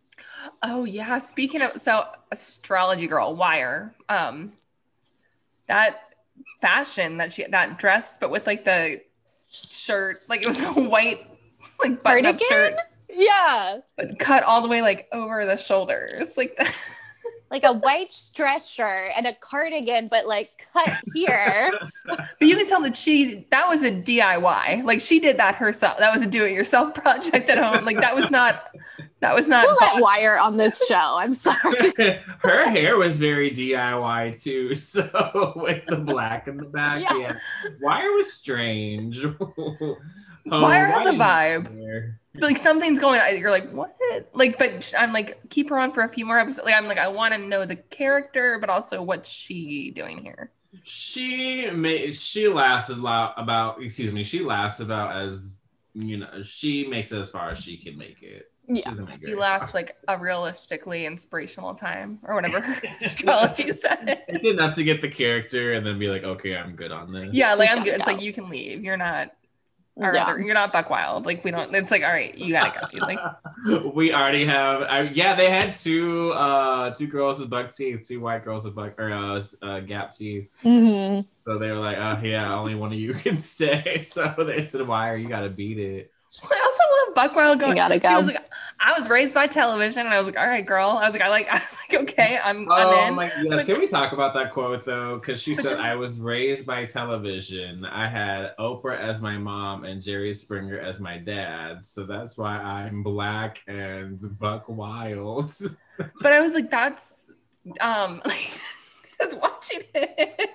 [0.61, 1.19] Oh yeah.
[1.19, 3.95] Speaking of so astrology girl, wire.
[4.09, 4.51] Um
[5.67, 6.01] that
[6.61, 9.01] fashion that she that dress, but with like the
[9.49, 11.27] shirt, like it was a white
[11.83, 12.47] like button up Cardigan?
[12.49, 12.73] shirt,
[13.09, 13.77] Yeah.
[13.97, 16.35] but cut all the way like over the shoulders.
[16.37, 16.75] Like that.
[17.52, 21.72] Like a white dress shirt and a cardigan, but like cut here.
[22.06, 24.84] But you can tell that she that was a DIY.
[24.84, 25.97] Like she did that herself.
[25.97, 27.86] That was a do-it-yourself project at home.
[27.86, 28.66] Like that was not
[29.22, 31.18] that was not We'll let wire on this show.
[31.18, 31.91] I'm sorry.
[32.39, 37.02] Her hair was very DIY too, so with the black in the back.
[37.02, 37.18] Yeah.
[37.18, 37.34] Yeah.
[37.82, 39.26] Wire was strange.
[40.45, 42.15] Wire has a vibe.
[42.35, 43.37] like something's going on.
[43.37, 43.95] You're like, what?
[44.33, 46.65] Like, but I'm like, keep her on for a few more episodes.
[46.65, 50.51] Like, I'm like, I want to know the character, but also what's she doing here?
[50.83, 55.57] She made she lasts a lot about excuse me, she lasts about as
[55.93, 58.51] you know, she makes it as far as she can make it.
[58.67, 58.87] Yeah.
[58.87, 62.59] She's in a great He lasts like a realistically inspirational time or whatever
[63.01, 64.23] astrology said.
[64.27, 67.29] It's enough to get the character and then be like, okay, I'm good on this.
[67.33, 67.95] Yeah, like I'm good.
[67.95, 68.11] It's go.
[68.11, 68.83] like you can leave.
[68.83, 69.31] You're not
[70.00, 70.24] or Yeah.
[70.26, 71.26] other- you're not Buckwild.
[71.26, 71.74] Like we don't.
[71.76, 73.06] It's like all right, you gotta go.
[73.06, 73.20] Like
[73.95, 75.16] we already have.
[75.16, 79.00] Yeah, they had two uh two girls with buck teeth, two white girls with buck
[79.00, 80.50] or uh, uh gap teeth.
[80.64, 81.28] Mhm.
[81.45, 84.02] So they were like, oh yeah, only one of you can stay.
[84.04, 86.12] So they said, why are you gotta beat it?
[86.32, 87.71] I also love Buckwild going.
[87.71, 88.38] You gotta She was like,
[88.80, 90.91] I was raised by television, and I was like, all right, girl.
[90.91, 91.47] I was like, I like.
[91.51, 92.67] I was like, okay, I'm.
[92.69, 93.15] Oh I'm in.
[93.15, 95.17] my yes, can we talk about that quote though?
[95.17, 97.84] Because she said, I was raised by television.
[97.84, 101.84] I had Oprah as my mom and Jerry Springer as my dad.
[101.84, 105.51] So that's why I'm black and buck wild.
[106.21, 107.30] But I was like, that's
[107.82, 108.21] um.
[108.23, 108.78] Like, I
[109.26, 110.49] was watching it.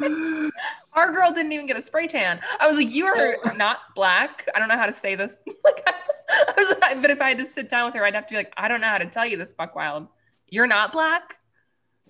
[0.94, 2.40] Our girl didn't even get a spray tan.
[2.60, 4.48] I was like, you are not black.
[4.54, 5.38] I don't know how to say this.
[5.64, 5.82] Like,
[6.30, 8.32] I was like, but if I had to sit down with her, I'd have to
[8.32, 10.08] be like, I don't know how to tell you this, Buckwild.
[10.46, 11.38] You're not black.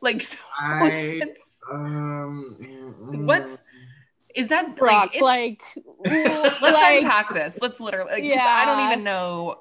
[0.01, 0.89] Like, so I
[1.23, 2.57] it's, um
[3.27, 3.63] what's
[4.35, 5.63] is that Brock, like?
[5.75, 7.59] It's, like, let's like, unpack this.
[7.63, 8.23] Let's literally.
[8.23, 9.61] Like, 'cause I don't even know.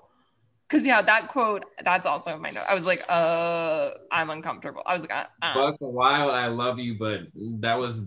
[0.69, 1.65] Cause yeah, that quote.
[1.83, 2.65] That's also in my note.
[2.67, 4.81] I was like, uh, I'm uncomfortable.
[4.85, 5.53] I was like, uh, uh.
[5.53, 7.21] Buck Wild, I love you, but
[7.61, 8.01] that was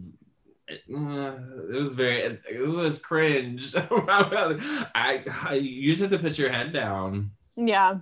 [0.70, 1.32] uh,
[1.72, 3.74] it was very it was cringe.
[3.76, 7.30] I, I you just have to put your head down.
[7.56, 7.98] yeah.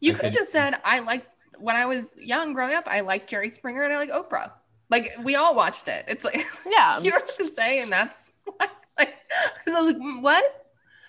[0.00, 1.26] You could have just said, I like
[1.58, 4.52] when I was young growing up, I liked Jerry Springer and I like Oprah.
[4.90, 6.04] Like we all watched it.
[6.08, 6.98] It's like Yeah.
[7.02, 9.14] you don't have to say, and that's why, like
[9.58, 10.66] because I was like, "Mm, what?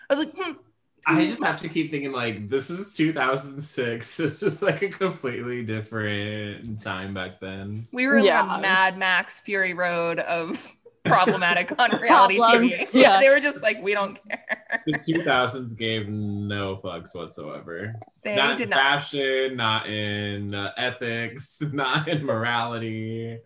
[0.10, 0.52] I was like, hmm.
[1.08, 4.20] I just have to keep thinking like this is 2006.
[4.20, 7.88] It's just like a completely different time back then.
[7.92, 8.58] we were in Yeah.
[8.58, 10.72] a Mad Max Fury Road of
[11.06, 12.70] problematic on reality Problem.
[12.70, 12.88] TV.
[12.94, 13.20] Yeah.
[13.20, 14.84] they were just like, we don't care.
[14.86, 17.96] The 2000s gave no fucks whatsoever.
[18.24, 18.80] They not did in not.
[18.80, 23.40] fashion, not in uh, ethics, not in morality.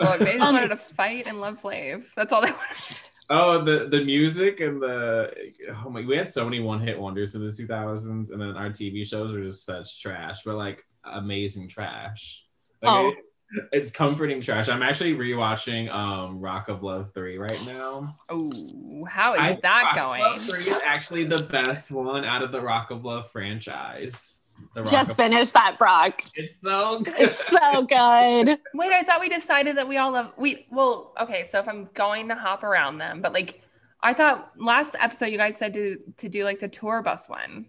[0.00, 2.04] Look, they just Um, wanted to fight and love Flav.
[2.14, 2.96] That's all they wanted.
[3.30, 5.32] Oh, the the music and the
[5.84, 8.68] oh my, we had so many one hit wonders in the 2000s, and then our
[8.68, 12.44] TV shows were just such trash, but like amazing trash.
[12.82, 13.08] Like, Oh.
[13.10, 13.18] it-
[13.72, 14.68] it's comforting trash.
[14.68, 18.12] I'm actually rewatching um Rock of Love 3 right now.
[18.28, 18.50] Oh,
[19.08, 20.22] how is I that Rock going?
[20.22, 24.40] of Love 3 is actually the best one out of the Rock of Love franchise.
[24.74, 26.22] The Rock Just finished that, Brock.
[26.34, 27.14] It's so good.
[27.18, 28.58] It's so good.
[28.74, 31.88] Wait, I thought we decided that we all love we well, okay, so if I'm
[31.94, 33.62] going to hop around them, but like
[34.02, 37.66] I thought last episode you guys said to to do like the tour bus one.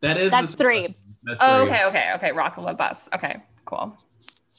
[0.00, 0.88] that is That's three.
[1.24, 1.72] That's Oh, three.
[1.72, 2.32] okay, okay, okay.
[2.32, 3.08] Rock of Love Bus.
[3.14, 3.96] Okay, cool.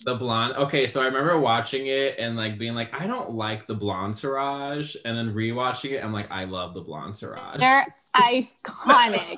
[0.03, 0.55] The blonde.
[0.57, 4.15] Okay, so I remember watching it and like being like, I don't like the blonde
[4.15, 7.59] Siraj, and then rewatching it, I'm like, I love the blonde Siraj.
[7.59, 7.85] They're
[8.15, 9.35] iconic.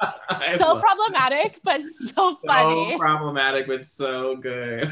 [0.57, 2.97] So problematic, but so so funny.
[2.97, 4.91] problematic, but so good.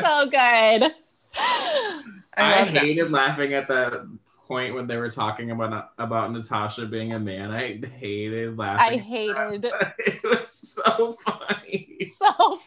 [0.00, 0.92] So good.
[1.36, 2.02] I,
[2.36, 2.82] I, love that.
[2.84, 4.06] hated laughing at that
[4.46, 7.50] point when they were talking about about Natasha being a man.
[7.50, 9.00] I hated laughing.
[9.00, 9.64] I hated
[9.98, 11.98] it was so funny.
[12.04, 12.58] so.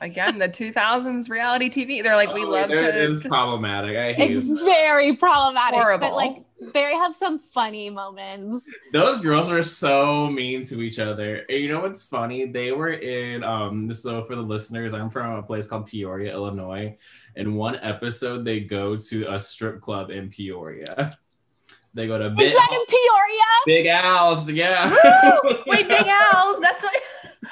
[0.00, 2.02] Again, the 2000s reality TV.
[2.02, 3.02] They're like, we Oh, love it, to.
[3.04, 3.96] It was just- problematic.
[3.96, 4.44] I hate It's it.
[4.64, 6.08] very problematic, Horrible.
[6.08, 8.64] but like they have some funny moments.
[8.92, 11.44] Those girls were so mean to each other.
[11.48, 12.46] And you know what's funny?
[12.46, 16.96] They were in um so for the listeners, I'm from a place called Peoria, Illinois.
[17.36, 21.18] In one episode, they go to a strip club in Peoria.
[21.94, 23.44] They go to Is Big, that in Peoria?
[23.66, 24.90] Big Al's, yeah.
[25.66, 26.60] Wait, Big Al's.
[26.60, 26.94] That's what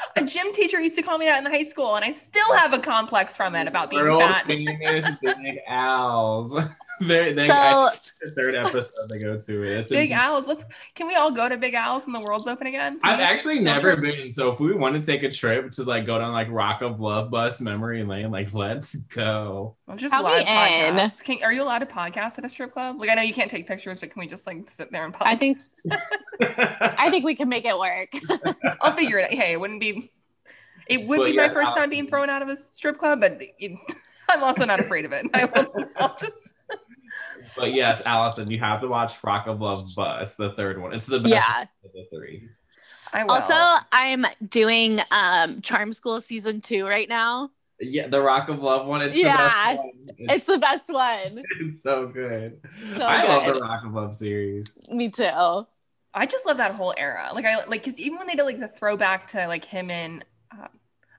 [0.16, 2.72] a gym teacher used to call me that in high school, and I still have
[2.72, 4.46] a complex from it about being World fat.
[4.46, 6.56] famous Big Al's.
[7.06, 7.90] They're, they, So I
[8.22, 9.80] the third episode they go to it.
[9.80, 10.46] It's in- Big Al's.
[10.46, 10.64] Let's.
[10.94, 13.00] Can we all go to Big Al's when the world's open again?
[13.02, 14.16] I've actually never trip.
[14.18, 14.30] been.
[14.30, 17.00] So if we want to take a trip to like go down like Rock of
[17.00, 19.76] Love bus memory lane, like let's go.
[19.88, 20.46] Let's just Count me live in.
[20.96, 21.24] podcast.
[21.24, 23.00] Can, are you allowed to podcast at a strip club?
[23.00, 25.12] Like I know you can't take pictures, but can we just like sit there and
[25.14, 25.26] podcast?
[25.26, 25.58] I think
[26.40, 28.10] I think we can make it work.
[28.80, 29.30] I'll figure it out.
[29.32, 30.10] Hey, it wouldn't be.
[30.88, 31.90] It would Well, be my yes, first time Allison.
[31.90, 33.72] being thrown out of a strip club, but it,
[34.28, 35.26] I'm also not afraid of it.
[35.34, 35.72] I will.
[35.96, 36.54] I'll just.
[37.56, 40.92] But yes, Allison, you have to watch Rock of Love Bus, the third one.
[40.94, 41.62] It's the best Yeah.
[41.84, 42.48] of the three.
[43.12, 43.32] I will.
[43.32, 43.54] Also,
[43.92, 47.50] I'm doing um Charm School season two right now.
[47.80, 49.02] Yeah, the Rock of Love one.
[49.02, 49.90] It's Yeah, the best one.
[50.18, 51.42] It's It's, the best one.
[51.60, 52.60] it's so good.
[52.96, 54.72] So I love the Rock of Love series.
[54.88, 55.66] Me too.
[56.14, 57.30] I just love that whole era.
[57.34, 60.24] Like I like because even when they did like the throwback to like him and
[60.56, 60.68] uh,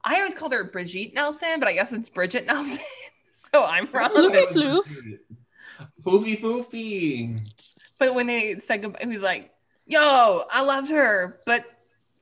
[0.04, 2.80] I always called her Brigitte Nelson, but I guess it's Bridget Nelson.
[3.34, 4.10] so I'm wrong.
[4.12, 5.18] Floofy floof.
[6.04, 7.40] Foofy foofy.
[8.00, 9.52] But when they said goodbye, he was like,
[9.86, 11.62] "Yo, I loved her, but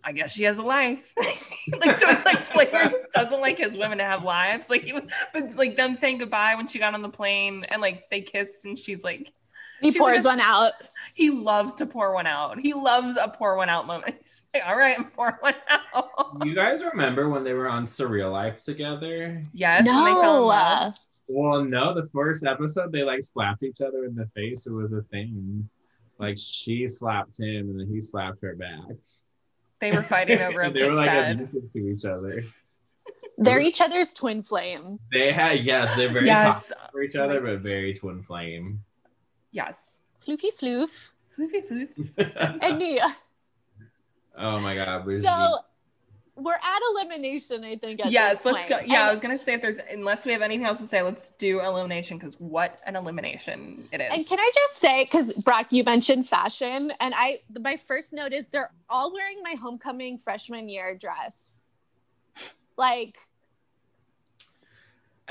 [0.04, 1.14] I guess she has a life.
[1.18, 4.70] like so it's like Flavor just doesn't like his women to have lives.
[4.70, 5.00] Like he,
[5.34, 8.66] but like them saying goodbye when she got on the plane and like they kissed
[8.66, 9.32] and she's like
[9.82, 10.74] He She's like pours a- one out.
[11.14, 12.60] he loves to pour one out.
[12.60, 14.16] He loves a pour one out moment.
[14.22, 16.10] He's like, all right, pour one out.
[16.44, 19.42] You guys remember when they were on Surreal Life together?
[19.54, 20.94] Yes, when they fell in No.
[21.34, 21.52] Love.
[21.54, 24.68] Well, no, the first episode they like slapped each other in the face.
[24.68, 25.68] It was a thing.
[26.20, 28.96] Like she slapped him and then he slapped her back.
[29.80, 31.42] They were fighting over a they were like bed.
[31.42, 32.44] abusive to each other.
[33.40, 35.00] they're each other's twin flame.
[35.12, 38.84] They had yes, they're very Yes, toxic for each other, but very twin flame.
[39.52, 40.02] yes.
[40.24, 41.10] Floofy floof.
[41.36, 42.60] Floofy floof.
[42.62, 43.16] And Nia.
[44.38, 45.24] oh my god, Bridget.
[45.24, 45.58] So
[46.44, 48.06] we're at elimination, I think.
[48.06, 48.80] At Yes, let's go.
[48.86, 51.32] Yeah, I was gonna say if there's unless we have anything else to say, let's
[51.32, 54.08] do elimination because what an elimination it is.
[54.12, 58.34] And can I just say, because Brock, you mentioned fashion, and I my first note
[58.34, 61.64] is they're all wearing my homecoming freshman year dress.
[62.78, 63.18] Like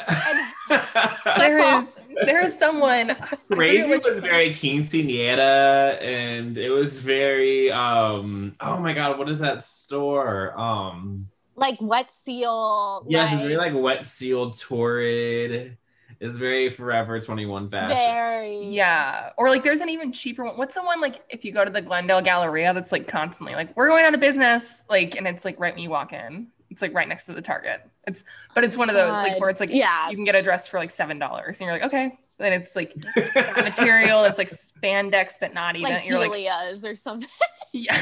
[0.69, 0.87] there
[1.25, 1.81] That's all.
[1.83, 1.97] is
[2.27, 4.23] there is someone I Crazy which was one.
[4.23, 10.59] very quinceanera and it was very um oh my god, what is that store?
[10.59, 13.05] Um like wet seal.
[13.09, 15.77] yes, it's very like wet seal torrid.
[16.21, 17.97] It's very forever 21 fashion.
[17.97, 19.31] very Yeah.
[19.39, 20.57] Or like there's an even cheaper one.
[20.57, 23.75] What's the one like if you go to the Glendale Galleria that's like constantly like,
[23.75, 24.85] we're going out of business.
[24.91, 26.49] Like, and it's like right when you walk in.
[26.71, 27.81] It's like right next to the Target.
[28.07, 30.09] It's but it's one of those like where it's like Yeah.
[30.09, 31.61] you can get a dress for like seven dollars.
[31.61, 32.19] And you're like, okay.
[32.39, 32.95] Then it's like
[33.57, 35.93] material, it's like spandex, but not even.
[35.93, 37.29] like you're like, Delia's or something.
[37.73, 38.01] yeah.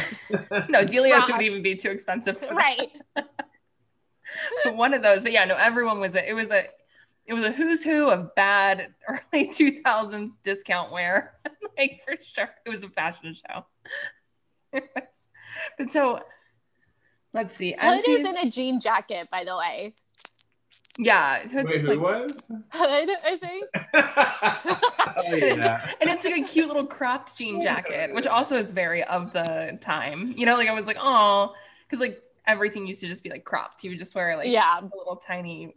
[0.68, 2.38] no, Delia's would even be too expensive.
[2.38, 2.54] for that.
[2.54, 2.90] right.
[3.16, 5.22] But one of those.
[5.24, 6.64] But yeah, no, everyone was a, it was a
[7.26, 11.34] it was a who's who of bad early 2000s discount wear.
[11.76, 12.50] like for sure.
[12.64, 13.66] It was a fashion show.
[14.72, 15.28] It was-
[15.78, 16.20] but so
[17.38, 17.74] let's see.
[17.74, 19.94] as Hood is in a jean jacket, by the way.
[20.98, 22.50] yeah, Hood's Wait, who like- was?
[22.72, 23.64] Hood, I think.
[23.94, 25.92] oh, yeah.
[26.00, 29.78] and it's like a cute little cropped jean jacket, which also is very of the
[29.80, 30.34] time.
[30.36, 31.54] You know, like I was like, oh,
[31.86, 33.84] because like everything used to just be like cropped.
[33.84, 34.78] You would just wear like yeah.
[34.80, 35.74] a little tiny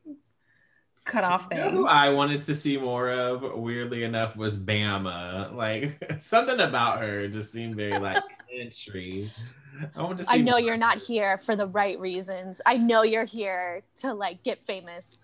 [1.03, 1.75] cut off You know thing.
[1.75, 5.51] who I wanted to see more of, weirdly enough, was Bamma.
[5.53, 9.31] Like something about her just seemed very like country.
[9.95, 12.61] I want to see I know you're not here for the right reasons.
[12.65, 15.23] I know you're here to like get famous.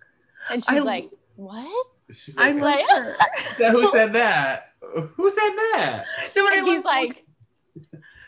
[0.51, 1.87] And she's I- like, what?
[2.11, 3.17] She's I'm Like- her.
[3.71, 4.71] who said that?
[4.79, 6.05] Who said that?
[6.35, 7.25] No, And he's love- like,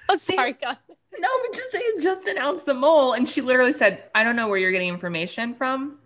[0.10, 0.78] oh, sorry, God.
[1.18, 4.48] No, but just they just announced the mole, and she literally said, "I don't know
[4.48, 5.98] where you're getting information from,"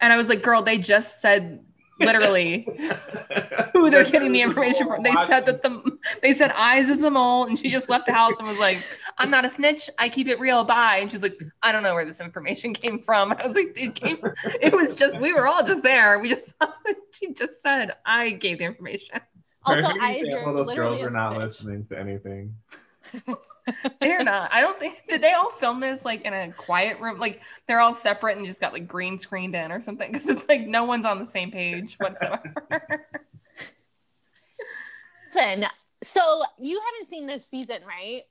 [0.00, 1.62] and I was like, "Girl, they just said
[1.98, 2.68] literally
[3.72, 5.02] who they're getting the information from.
[5.02, 8.12] They said that the they said Eyez is the mole, and she just left the
[8.12, 8.78] house and was like,
[9.18, 9.88] "I'm not a snitch.
[9.98, 10.98] I keep it real." Bye.
[11.00, 13.94] And she's like, "I don't know where this information came from." I was like, "It
[13.94, 14.18] came.
[14.60, 16.18] It was just we were all just there.
[16.18, 16.54] We just
[17.12, 19.20] she just said I gave the information.
[19.64, 21.42] Also, Perfect eyes, you're those literally girls a were not snitch.
[21.42, 22.54] listening to anything.
[24.00, 24.52] They're not.
[24.52, 27.18] I don't think did they all film this like in a quiet room?
[27.18, 30.46] Like they're all separate and just got like green screened in or something because it's
[30.48, 32.54] like no one's on the same page whatsoever.
[35.34, 35.66] Listen,
[36.02, 38.22] so you haven't seen this season, right?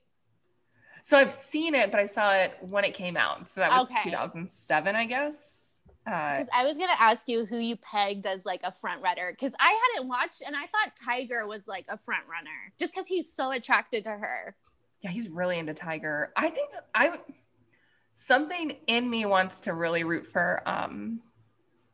[1.06, 3.48] so I've seen it, but I saw it when it came out.
[3.48, 4.02] So that was Okay.
[4.10, 5.65] 2007, I guess.
[6.06, 9.30] Uh, Because I was gonna ask you who you pegged as like a front runner.
[9.32, 13.06] Because I hadn't watched, and I thought Tiger was like a front runner, just because
[13.08, 14.54] he's so attracted to her.
[15.02, 16.32] yeah, he's really into Tiger.
[16.36, 17.18] I think I
[18.14, 21.20] something in me wants to really root for um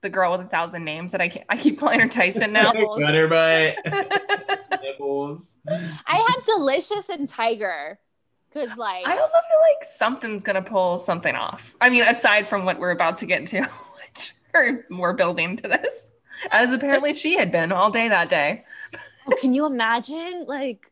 [0.03, 2.73] the girl with a thousand names that I can't, I keep calling her Tyson now.
[2.73, 3.77] Butterbutt.
[4.83, 5.59] Nipples.
[5.69, 7.99] I had Deelishis and Tiger,
[8.53, 11.77] because like I also feel like something's gonna pull something off.
[11.81, 13.69] I mean, aside from what we're about to get into,
[14.55, 16.13] which we're, we're building to this,
[16.51, 18.65] as apparently she had been all day that day.
[19.27, 20.91] oh, can you imagine like?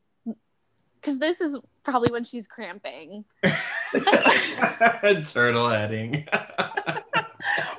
[1.00, 3.24] Because this is probably when she's cramping.
[5.32, 6.26] Turtle heading.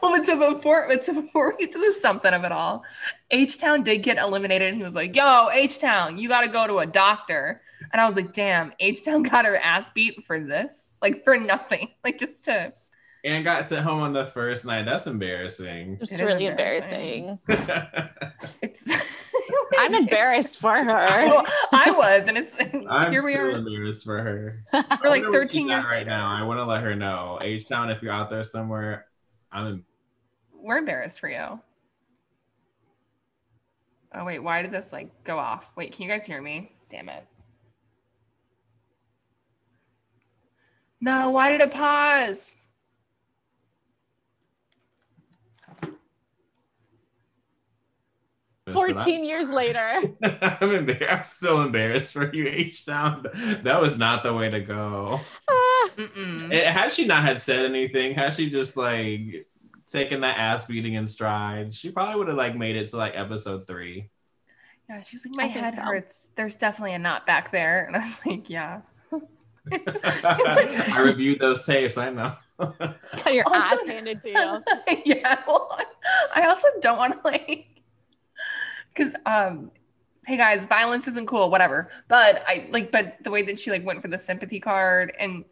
[0.02, 2.84] Well, but so before, but so before we get to the something of it all,
[3.30, 6.48] H Town did get eliminated, and he was like, "Yo, H Town, you got to
[6.48, 7.62] go to a doctor."
[7.92, 11.38] And I was like, "Damn, H Town got her ass beat for this, like for
[11.38, 12.74] nothing, like just to."
[13.24, 14.86] And got sent home on the first night.
[14.86, 16.00] That's embarrassing.
[16.02, 17.40] It's It is really embarrassing.
[17.50, 18.10] embarrassing.
[18.62, 19.30] It's.
[19.78, 21.28] I'm embarrassed for her.
[21.28, 23.50] Well, I was, and it's I'm here we still are.
[23.52, 24.64] embarrassed for her.
[25.04, 26.10] We're like 13 years right later.
[26.10, 26.28] now.
[26.28, 27.40] I want to let her know.
[27.42, 29.06] H Town, if you're out there somewhere,
[29.52, 29.86] I'm.
[30.54, 31.60] We're embarrassed for you.
[34.14, 35.72] Oh wait, why did this like go off?
[35.76, 36.74] Wait, can you guys hear me?
[36.90, 37.26] Damn it.
[41.00, 42.58] No, why did it pause?
[48.74, 50.02] Fourteen years later.
[50.24, 51.10] I'm embarrassed.
[51.12, 53.26] I'm still embarrassed for you, H Town.
[53.64, 55.20] That was not the way to go.
[55.50, 56.54] Ah, Mm-mm.
[56.54, 59.48] Eh, Had she not had said anything, had she just like
[59.88, 63.14] taken that ass beating in stride, she probably would have like made it to like
[63.16, 64.10] episode three.
[64.90, 65.82] Yeah, she was like, my I head so.
[65.82, 66.28] hurts.
[66.36, 67.86] There's definitely a knot back there.
[67.86, 68.82] And I was like, yeah.
[69.72, 71.98] I reviewed those tapes.
[71.98, 72.36] I know.
[72.60, 74.64] got your Also- ass handed to you.
[75.06, 75.42] yeah.
[75.48, 75.80] Well,
[76.36, 77.68] I also don't want to like,
[78.94, 79.72] because um,
[80.26, 81.90] hey guys, violence isn't cool, whatever.
[82.08, 85.46] But I like, but the way that she like went for the sympathy card and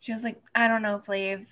[0.00, 1.46] she was like, I don't know, Flav,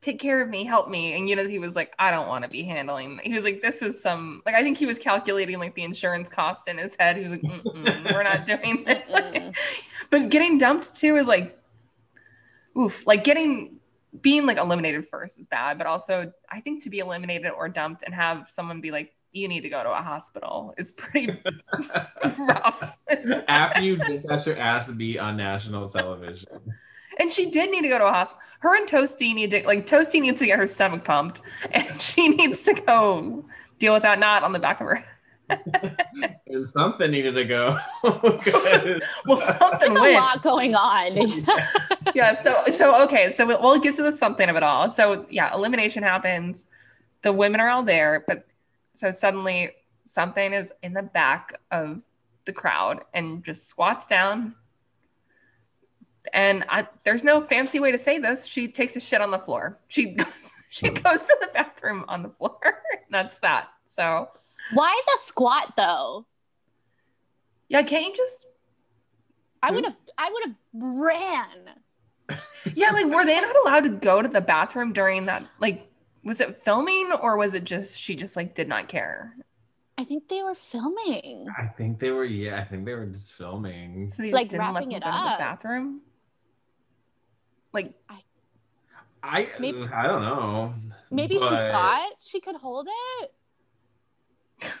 [0.00, 1.14] take care of me, help me.
[1.14, 3.20] And you know, he was like, I don't want to be handling.
[3.24, 6.28] He was like, this is some like I think he was calculating like the insurance
[6.28, 7.16] cost in his head.
[7.16, 7.42] He was like,
[7.74, 9.54] we're not doing this.
[10.10, 11.58] But getting dumped too is like,
[12.78, 13.78] oof, like getting
[14.22, 18.02] being like eliminated first is bad, but also I think to be eliminated or dumped
[18.04, 21.38] and have someone be like, you need to go to a hospital is pretty
[22.38, 22.98] rough.
[23.48, 26.48] After you just got your ass beat on national television.
[27.18, 28.40] And she did need to go to a hospital.
[28.60, 32.28] Her and Toasty need to like Toasty needs to get her stomach pumped, and she
[32.28, 33.44] needs to go
[33.78, 35.04] deal with that knot on the back of her.
[36.46, 37.78] And something needed to go.
[38.02, 39.02] Good.
[39.26, 41.16] Well, something There's a lot going on.
[42.14, 45.26] yeah so so okay so we'll, we'll get to the something of it all so
[45.30, 46.66] yeah elimination happens
[47.22, 48.44] the women are all there but
[48.98, 49.70] so suddenly
[50.04, 52.02] something is in the back of
[52.46, 54.54] the crowd and just squats down
[56.32, 59.38] and I, there's no fancy way to say this she takes a shit on the
[59.38, 62.58] floor she goes she goes to the bathroom on the floor
[63.10, 64.28] that's that so
[64.72, 66.26] Why the squat though?
[67.68, 68.46] yeah can't you just
[69.62, 69.74] I Hmm?
[69.76, 72.38] would have I would have ran.
[72.74, 75.87] yeah like were they not allowed to go to the bathroom during that like
[76.24, 79.34] was it filming or was it just she just like did not care
[79.98, 81.48] I think they were filming.
[81.58, 84.08] I think they were, yeah, I think they were just filming.
[84.08, 86.02] So they just Like, didn't let wrapping them it go to the bathroom.
[87.72, 88.22] Like, I
[89.20, 90.74] I Maybe- I don't know.
[91.10, 92.86] Maybe she thought she could hold
[93.20, 93.34] it.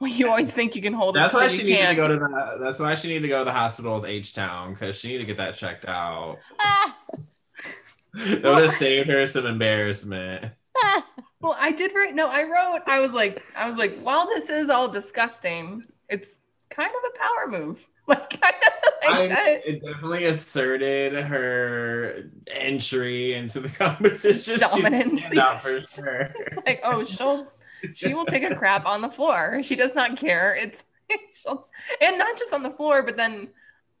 [0.00, 1.38] well, you always think you can hold That's it.
[1.38, 2.56] That's why she you needed to go to the.
[2.60, 5.20] That's why she needed to go to the hospital with H Town because she needed
[5.20, 6.38] to get that checked out.
[8.14, 10.52] That would have saved her some embarrassment.
[11.40, 12.14] Well, I did write.
[12.14, 12.82] No, I wrote.
[12.86, 17.18] I was like, I was like, while this is all disgusting, it's kind of a
[17.18, 17.86] power move.
[18.06, 19.18] Like, kind of.
[19.20, 24.58] Like, I, it definitely asserted her entry into the competition.
[24.58, 25.32] Dominance.
[25.36, 26.34] out for sure.
[26.40, 27.46] it's like, oh, she'll,
[27.94, 29.62] she will take a crap on the floor.
[29.62, 30.56] She does not care.
[30.56, 30.84] It's,
[31.32, 31.68] she'll,
[32.00, 33.50] and not just on the floor, but then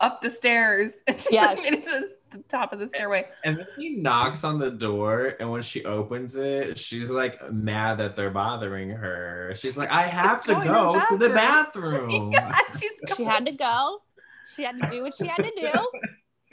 [0.00, 1.02] up the stairs.
[1.06, 1.62] And she Yes.
[1.62, 3.26] made it to the top of the stairway.
[3.42, 7.98] And then he knocks on the door, and when she opens it, she's like mad
[7.98, 9.54] that they're bothering her.
[9.56, 13.00] She's like, "I have It's to going to go the to the bathroom." yeah, she's
[13.06, 14.02] she had to go.
[14.46, 15.88] She had to do what she had to do.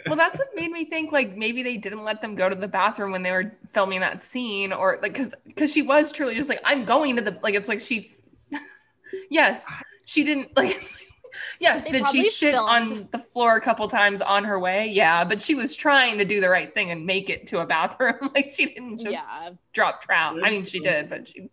[0.08, 2.68] Well, that's what made me think like maybe they didn't let them go to the
[2.68, 6.50] bathroom when they were filming that scene, or like because because she was truly just
[6.50, 8.12] like I'm going to the like it's like she,
[9.30, 9.76] yes,
[10.06, 10.76] she didn't like.
[11.60, 14.88] Yes, They did she shit filmed- on the floor a couple times on her way?
[14.88, 17.66] Yeah, but she was trying to do the right thing and make it to a
[17.66, 18.30] bathroom.
[18.36, 19.49] like she didn't just Yeah.
[19.74, 20.38] drop trout.
[20.43, 21.49] I mean, she did, but she.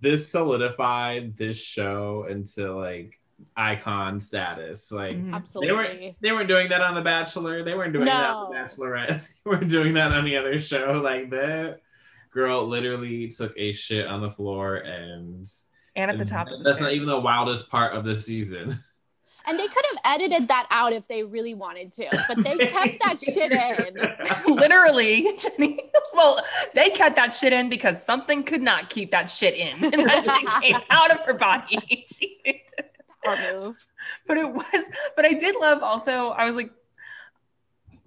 [0.00, 3.18] this solidified this show into like
[3.56, 4.92] icon status.
[4.92, 5.34] Like Mhm.
[5.34, 6.16] Absolutely.
[6.20, 7.62] they weren't doing that on The Bachelor.
[7.62, 9.28] They weren't doing that on The Bachelorette.
[9.44, 11.80] They weren't doing that on any other show like that.
[12.30, 15.46] Girl literally took a shit on the floor and
[15.96, 18.78] And at the top of the that's not even the wildest part of the season.
[19.46, 23.02] And they could have edited that out if they really wanted to, but they kept
[23.04, 23.94] that shit in.
[24.56, 25.80] literally jenny
[26.14, 26.42] well
[26.74, 30.24] they kept that shit in because something could not keep that shit in and that
[30.24, 31.78] shit came out of her body
[32.08, 32.56] She did.
[33.26, 33.86] Or move.
[34.26, 36.70] but it was but i did love also i was like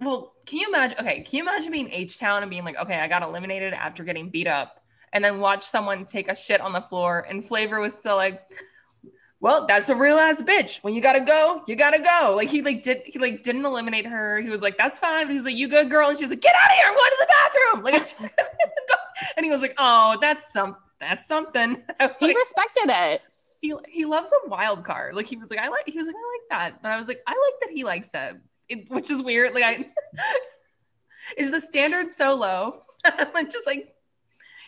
[0.00, 3.08] well can you imagine okay can you imagine being h-town and being like okay i
[3.08, 4.80] got eliminated after getting beat up
[5.12, 8.42] and then watch someone take a shit on the floor and flavor was still like
[9.40, 10.82] well, that's a real ass bitch.
[10.82, 12.34] When you gotta go, you gotta go.
[12.36, 14.40] Like he like did he like didn't eliminate her.
[14.40, 15.26] He was like, that's fine.
[15.26, 16.86] But he was like, you good girl, and she was like, get out of here,
[16.88, 17.84] I'm going to the bathroom.
[17.84, 18.32] Like,
[19.36, 21.82] and he was like, oh, that's some that's something.
[22.20, 23.22] He like, respected it.
[23.60, 25.14] he he loves a wild card.
[25.14, 25.84] Like he was like, I like.
[25.86, 26.80] He was like, I like that.
[26.82, 28.36] And I was like, I like that he likes it,
[28.68, 29.54] it which is weird.
[29.54, 29.86] Like I
[31.36, 32.80] is the standard so low?
[33.34, 33.94] like just like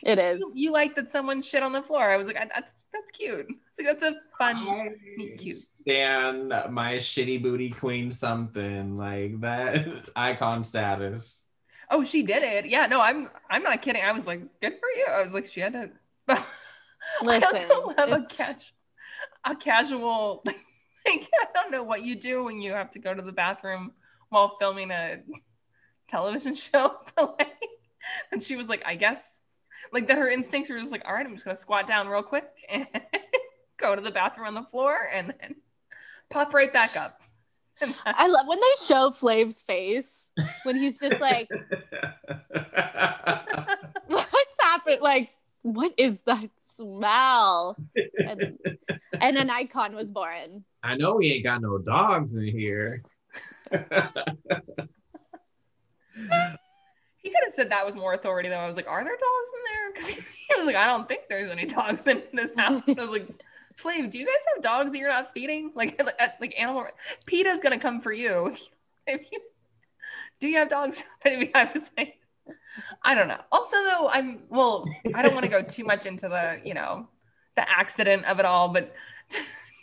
[0.03, 2.11] It you, you like that someone shit on the floor.
[2.11, 3.46] I was like, I, that's that's cute.
[3.78, 4.57] Like that's a fun.
[4.57, 4.94] I
[5.38, 5.57] cute.
[5.57, 9.86] stand my shitty booty queen something like that
[10.16, 11.46] icon status.
[11.90, 12.66] Oh, she did it.
[12.66, 14.03] Yeah, no, I'm I'm not kidding.
[14.03, 15.07] I was like, good for you.
[15.11, 15.72] I was like, she had
[16.28, 16.44] to.
[17.22, 18.72] Listen, I also have a, it's- cas-
[19.44, 20.44] a casual.
[21.07, 23.92] Like, I don't know what you do when you have to go to the bathroom
[24.28, 25.16] while filming a
[26.09, 26.94] television show.
[27.16, 27.57] But like,
[28.30, 29.39] and she was like, I guess,
[29.93, 30.18] like that.
[30.18, 32.87] Her instincts were just like, all right, I'm just gonna squat down real quick and
[33.78, 35.57] go to the bathroom on the floor and then
[36.28, 37.22] pop right back up.
[38.05, 40.31] I love when they show Flav's face
[40.64, 41.49] when he's just like,
[44.07, 45.01] "What's happened?
[45.01, 45.31] Like,
[45.62, 47.78] what is that smell?"
[48.18, 48.59] And,
[49.20, 50.64] and an icon was born.
[50.83, 53.03] I know we ain't got no dogs in here.
[57.22, 58.56] He could have said that with more authority, though.
[58.56, 61.22] I was like, "Are there dogs in there?" Because he was like, "I don't think
[61.28, 63.28] there's any dogs in this house." And I was like,
[63.76, 65.72] "Flav, do you guys have dogs that you're not feeding?
[65.74, 66.86] Like, like, like animal?
[67.26, 68.66] PETA's gonna come for you if you,
[69.06, 69.40] if you
[70.40, 70.48] do.
[70.48, 72.18] You have dogs?" Maybe I was like,
[73.02, 73.40] I don't know.
[73.52, 74.86] Also, though, I'm well.
[75.14, 77.08] I don't want to go too much into the you know
[77.56, 78.94] the accident of it all, but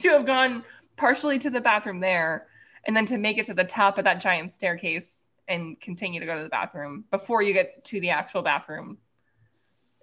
[0.01, 0.63] to have gone
[0.95, 2.47] partially to the bathroom there
[2.85, 6.25] and then to make it to the top of that giant staircase and continue to
[6.25, 8.97] go to the bathroom before you get to the actual bathroom.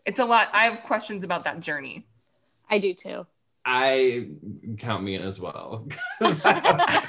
[0.06, 0.48] It's a lot.
[0.52, 2.06] I have questions about that journey.
[2.70, 3.26] I do too.
[3.66, 4.28] I
[4.78, 5.86] count me in as well.
[6.18, 7.02] 'Cause I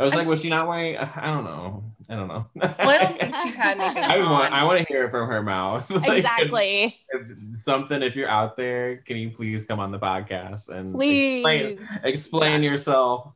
[0.00, 0.96] was like, was she not wearing?
[0.96, 1.84] I don't know.
[2.08, 2.46] I don't know.
[2.54, 4.54] Well, I don't think she had anything I want.
[4.54, 5.88] I want to hear it from her mouth.
[5.98, 6.96] Like, Exactly.
[7.10, 8.02] if- if something.
[8.02, 11.42] If you're out there, can you please come on the podcast and explain,
[11.76, 12.00] Please.
[12.04, 12.72] explain Yes.
[12.72, 13.32] yourself?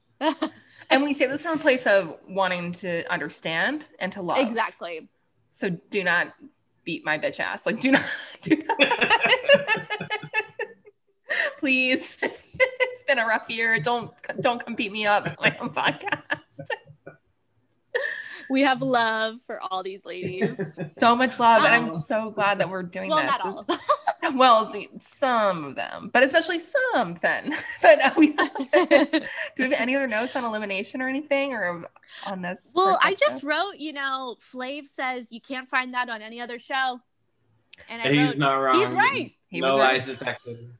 [0.92, 4.38] And we say this from a place of wanting to understand and to love.
[4.38, 5.08] exactly.
[5.48, 6.34] So do not
[6.84, 7.64] beat my bitch ass.
[7.66, 8.04] Like, do not,
[8.42, 8.78] do not.
[11.58, 13.80] Please, it's, it's been a rough year.
[13.80, 16.28] Don't don't come beat me up on my own podcast.
[18.52, 20.78] We have love for all these ladies.
[20.92, 21.98] So much love, and I'm Oh.
[21.98, 23.30] so glad that we're doing well, this.
[23.30, 23.78] not all of them.
[24.36, 27.14] Well, the, some of them, but especially some.
[27.20, 28.38] Then, but uh, we do
[29.58, 31.84] we have any other notes on elimination or anything, or
[32.26, 32.72] on this?
[32.74, 36.58] well, I just wrote, you know, Flav says you can't find that on any other
[36.60, 37.00] show.
[37.90, 38.78] And I He's wrote, not wrong.
[38.78, 39.32] he's right.
[39.48, 39.92] He no was right.
[39.92, 40.70] lies detected.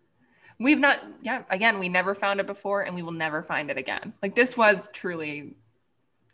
[0.61, 3.77] We've not, yeah, again, we never found it before and we will never find it
[3.79, 4.13] again.
[4.23, 5.57] Like this was truly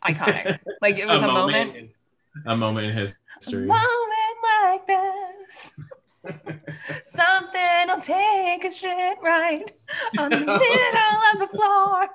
[0.05, 0.59] iconic.
[0.81, 1.75] like it was a, moment.
[1.75, 1.89] in-
[2.45, 3.01] a moment in A
[3.39, 3.65] history.
[3.65, 5.71] moment like this.
[7.05, 9.71] Something'll take a shit right
[10.17, 12.09] on the middle of the floor.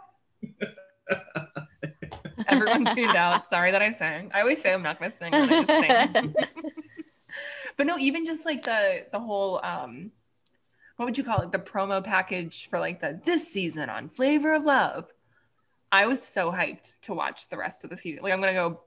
[2.46, 3.48] Everyone tuned out.
[3.48, 4.30] Sorry that I sang.
[4.34, 6.34] I always say I'm not gonna sing, but I just sing.
[7.76, 10.10] but no, even just like the the whole um
[10.96, 11.50] what would you call it?
[11.52, 15.06] The promo package for like the this season on Flavor of Love.
[15.94, 18.24] I was so hyped to watch the rest of the season.
[18.24, 18.80] Like I'm gonna go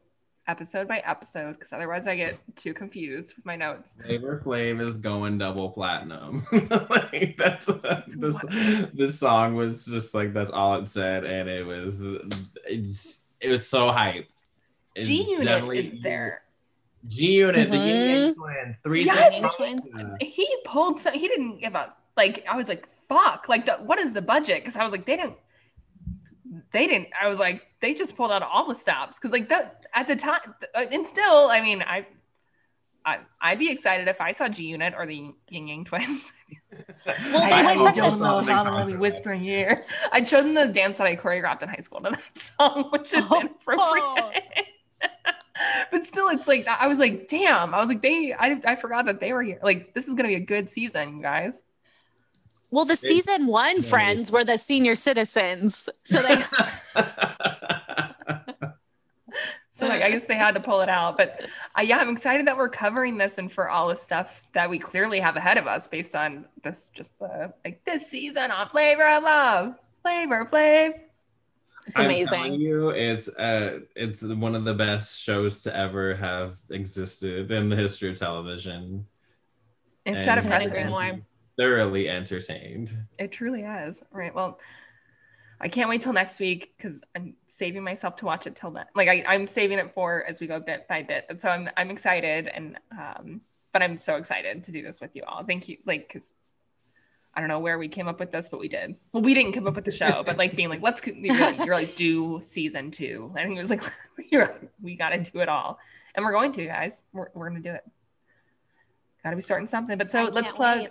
[0.46, 3.96] episode by episode because otherwise I get too confused with my notes.
[4.04, 6.46] Flavor Flav is going double platinum.
[6.52, 7.68] like that's
[8.10, 8.44] this
[8.94, 12.02] this song was just like that's all it said, and it was
[12.66, 14.28] it's, it was so hype.
[14.94, 16.42] It's G Unit is there.
[17.08, 17.86] G Unit, the Mhm.
[17.86, 19.82] Yin Twins, three Yes, twins.
[20.20, 21.14] He pulled some.
[21.14, 22.02] He didn't give up.
[22.18, 23.48] Like I was like, fuck.
[23.48, 24.62] Like the, what is the budget?
[24.62, 25.38] Because I was like, they didn't.
[26.72, 27.10] They didn't.
[27.20, 30.16] I was like, they just pulled out all the stops because like that at the
[30.16, 30.40] time,
[30.76, 32.06] uh, and still, I mean, I.
[33.06, 36.34] I, I'd be excited if I saw G Unit or the Ying Yang Twins.
[37.06, 39.44] Well, I, they I went don't from know this- how to let me whisper in
[39.46, 39.84] your ear.
[40.12, 43.14] I'd show them the dance that I choreographed in high school to that song, which
[43.14, 43.40] is Oh.
[43.40, 44.44] inappropriate.
[45.92, 47.74] but still, it's like I was like, damn.
[47.74, 48.34] I was like, they.
[48.38, 49.60] I, I forgot that they were here.
[49.64, 51.64] Like, this is gonna be a good season, you guys.
[52.72, 55.88] Well, the season one friends were the senior citizens.
[56.04, 56.44] So they
[59.78, 61.18] So like, I guess they had to pull it out.
[61.18, 61.46] But
[61.78, 64.80] uh, yeah, I'm excited that we're covering this and for all the stuff that we
[64.80, 69.04] clearly have ahead of us based on this, just the like this season on Flavor
[69.08, 70.94] of Love, Flavor Flav.
[71.86, 72.28] it's I'm amazing.
[72.28, 77.70] telling you, it's uh, it's one of the best shows to ever have existed in
[77.70, 79.06] the history of television.
[80.08, 80.90] It's And out of Couldn't agree precedent.
[80.90, 81.22] more.
[81.58, 82.96] Thoroughly entertained.
[83.18, 84.04] It truly is.
[84.12, 84.34] Right.
[84.34, 84.60] Well,
[85.60, 88.86] I can't wait till next week because I'm saving myself to watch it till then.
[88.96, 91.26] Like I, I'm saving it for as we go bit by bit.
[91.30, 93.42] And so I'm I'm excited and um,
[93.74, 95.44] but I'm so excited to do this with you all.
[95.44, 95.78] Thank you.
[95.86, 96.34] Like because
[97.34, 98.96] I don't know where we came up with this, but we did.
[99.12, 101.40] Well, we didn't come up with the show, but like being like, let's co- you're
[101.40, 103.32] like, you're like do season two.
[103.36, 103.84] I think it was like
[104.32, 105.78] you're like, we got to do it all,
[106.16, 107.04] and we're going to, guys.
[107.14, 107.84] We're we're gonna do it.
[109.24, 109.98] Got to be starting something.
[109.98, 110.90] But so I let's plug wait.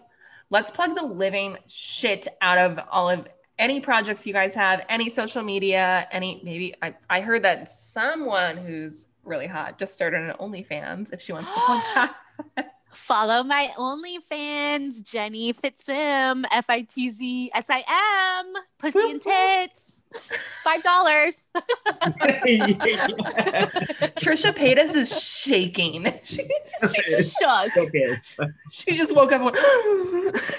[0.51, 3.27] Let's plug the living shit out of all of
[3.59, 8.57] any projects you guys have, any social media, any maybe I, I heard that someone
[8.57, 9.79] who's really hot.
[9.79, 12.15] Just started an OnlyFans if she wants to contact.
[12.97, 17.85] Follow my OnlyFans, Jenny Fitzsim, F I T Z S I
[18.41, 20.03] M, pussy and tits,
[20.65, 21.43] five dollars.
[24.17, 26.13] Trisha Paytas is shaking.
[26.85, 27.77] She, shook.
[27.77, 28.19] okay.
[28.71, 29.57] she just woke up and went,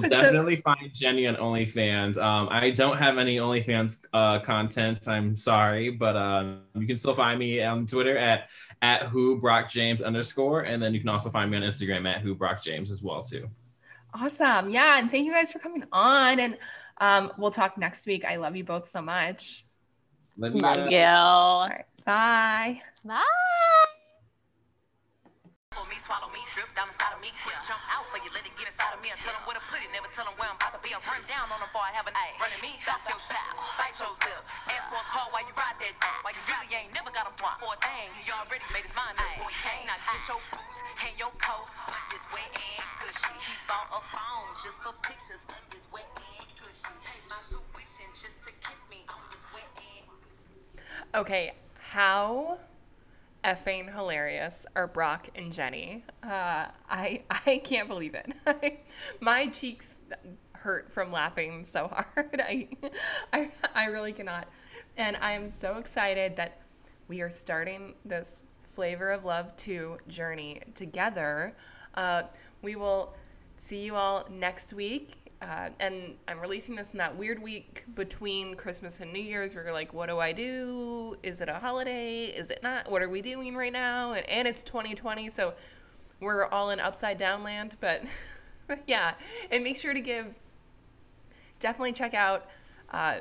[0.00, 2.16] We'll So- definitely find Jenny on OnlyFans.
[2.18, 5.08] Um, I don't have any OnlyFans uh, content.
[5.08, 8.48] I'm sorry, but um, you can still find me on Twitter at
[8.82, 12.20] at who Brock James underscore, and then you can also find me on Instagram at
[12.20, 13.48] who Brock James as well too.
[14.14, 14.70] awesome.
[14.70, 14.98] Yeah.
[14.98, 16.40] And thank you guys for coming on.
[16.40, 16.56] And
[16.98, 18.24] um, we'll talk next week.
[18.24, 19.64] I love you both so much.
[20.38, 20.98] Love Love you.
[20.98, 21.04] you.
[21.04, 21.84] All right.
[22.04, 22.82] Bye.
[23.04, 23.92] Bye.
[25.76, 28.48] For me, swallow me, drip down inside of me, quick jump out for you, let
[28.48, 29.12] it get inside of me.
[29.12, 30.88] I tell them where to put it, never tell them where I'm about to be.
[30.88, 32.32] I run down on them before I have a night.
[32.40, 33.36] Running me, talk your shit,
[33.76, 34.40] bite your lip.
[34.72, 36.16] Ask for a call while you ride that dick.
[36.24, 38.08] While you really ain't never got a want for a thing.
[38.16, 39.84] He already made his mind up, boy, he can't.
[39.84, 43.36] Now get your boots, hang your coat, fuck this wet and gushy.
[43.36, 46.88] He bought a phone just for pictures of this wet and gushy.
[47.04, 50.08] Pay my tuition just to kiss me on this wet and
[51.20, 51.52] Okay.
[51.92, 52.56] How
[53.44, 56.04] effing hilarious are Brock and Jenny?
[56.22, 58.82] Uh, I I can't believe it.
[59.20, 60.00] My cheeks
[60.52, 62.40] hurt from laughing so hard.
[62.44, 62.68] I,
[63.32, 64.48] I I really cannot.
[64.96, 66.62] And I am so excited that
[67.08, 71.54] we are starting this Flavor of Love 2 journey together.
[71.94, 72.24] Uh,
[72.62, 73.14] we will
[73.54, 75.25] see you all next week.
[75.42, 79.64] Uh, and I'm releasing this in that weird week between Christmas and New Year's where
[79.64, 81.16] you're like, what do I do?
[81.22, 82.26] Is it a holiday?
[82.26, 82.90] Is it not?
[82.90, 84.14] What are we doing right now?
[84.14, 85.54] And, and it's 2020, so
[86.20, 87.76] we're all in upside down land.
[87.80, 88.04] But
[88.86, 89.14] yeah,
[89.50, 90.26] and make sure to give,
[91.60, 92.46] definitely check out
[92.90, 93.16] uh,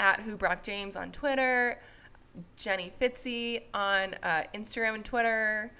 [0.00, 1.80] at Who Brock James on Twitter,
[2.56, 5.72] Jenny Fitzy on uh, Instagram and Twitter,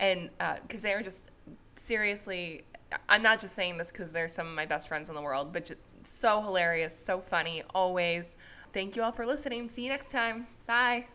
[0.00, 0.30] and
[0.66, 1.30] because they are just
[1.76, 2.64] seriously,
[3.08, 5.52] I'm not just saying this because they're some of my best friends in the world,
[5.52, 8.36] but just so hilarious, so funny, always.
[8.72, 9.68] Thank you all for listening.
[9.68, 10.46] See you next time.
[10.66, 11.06] Bye.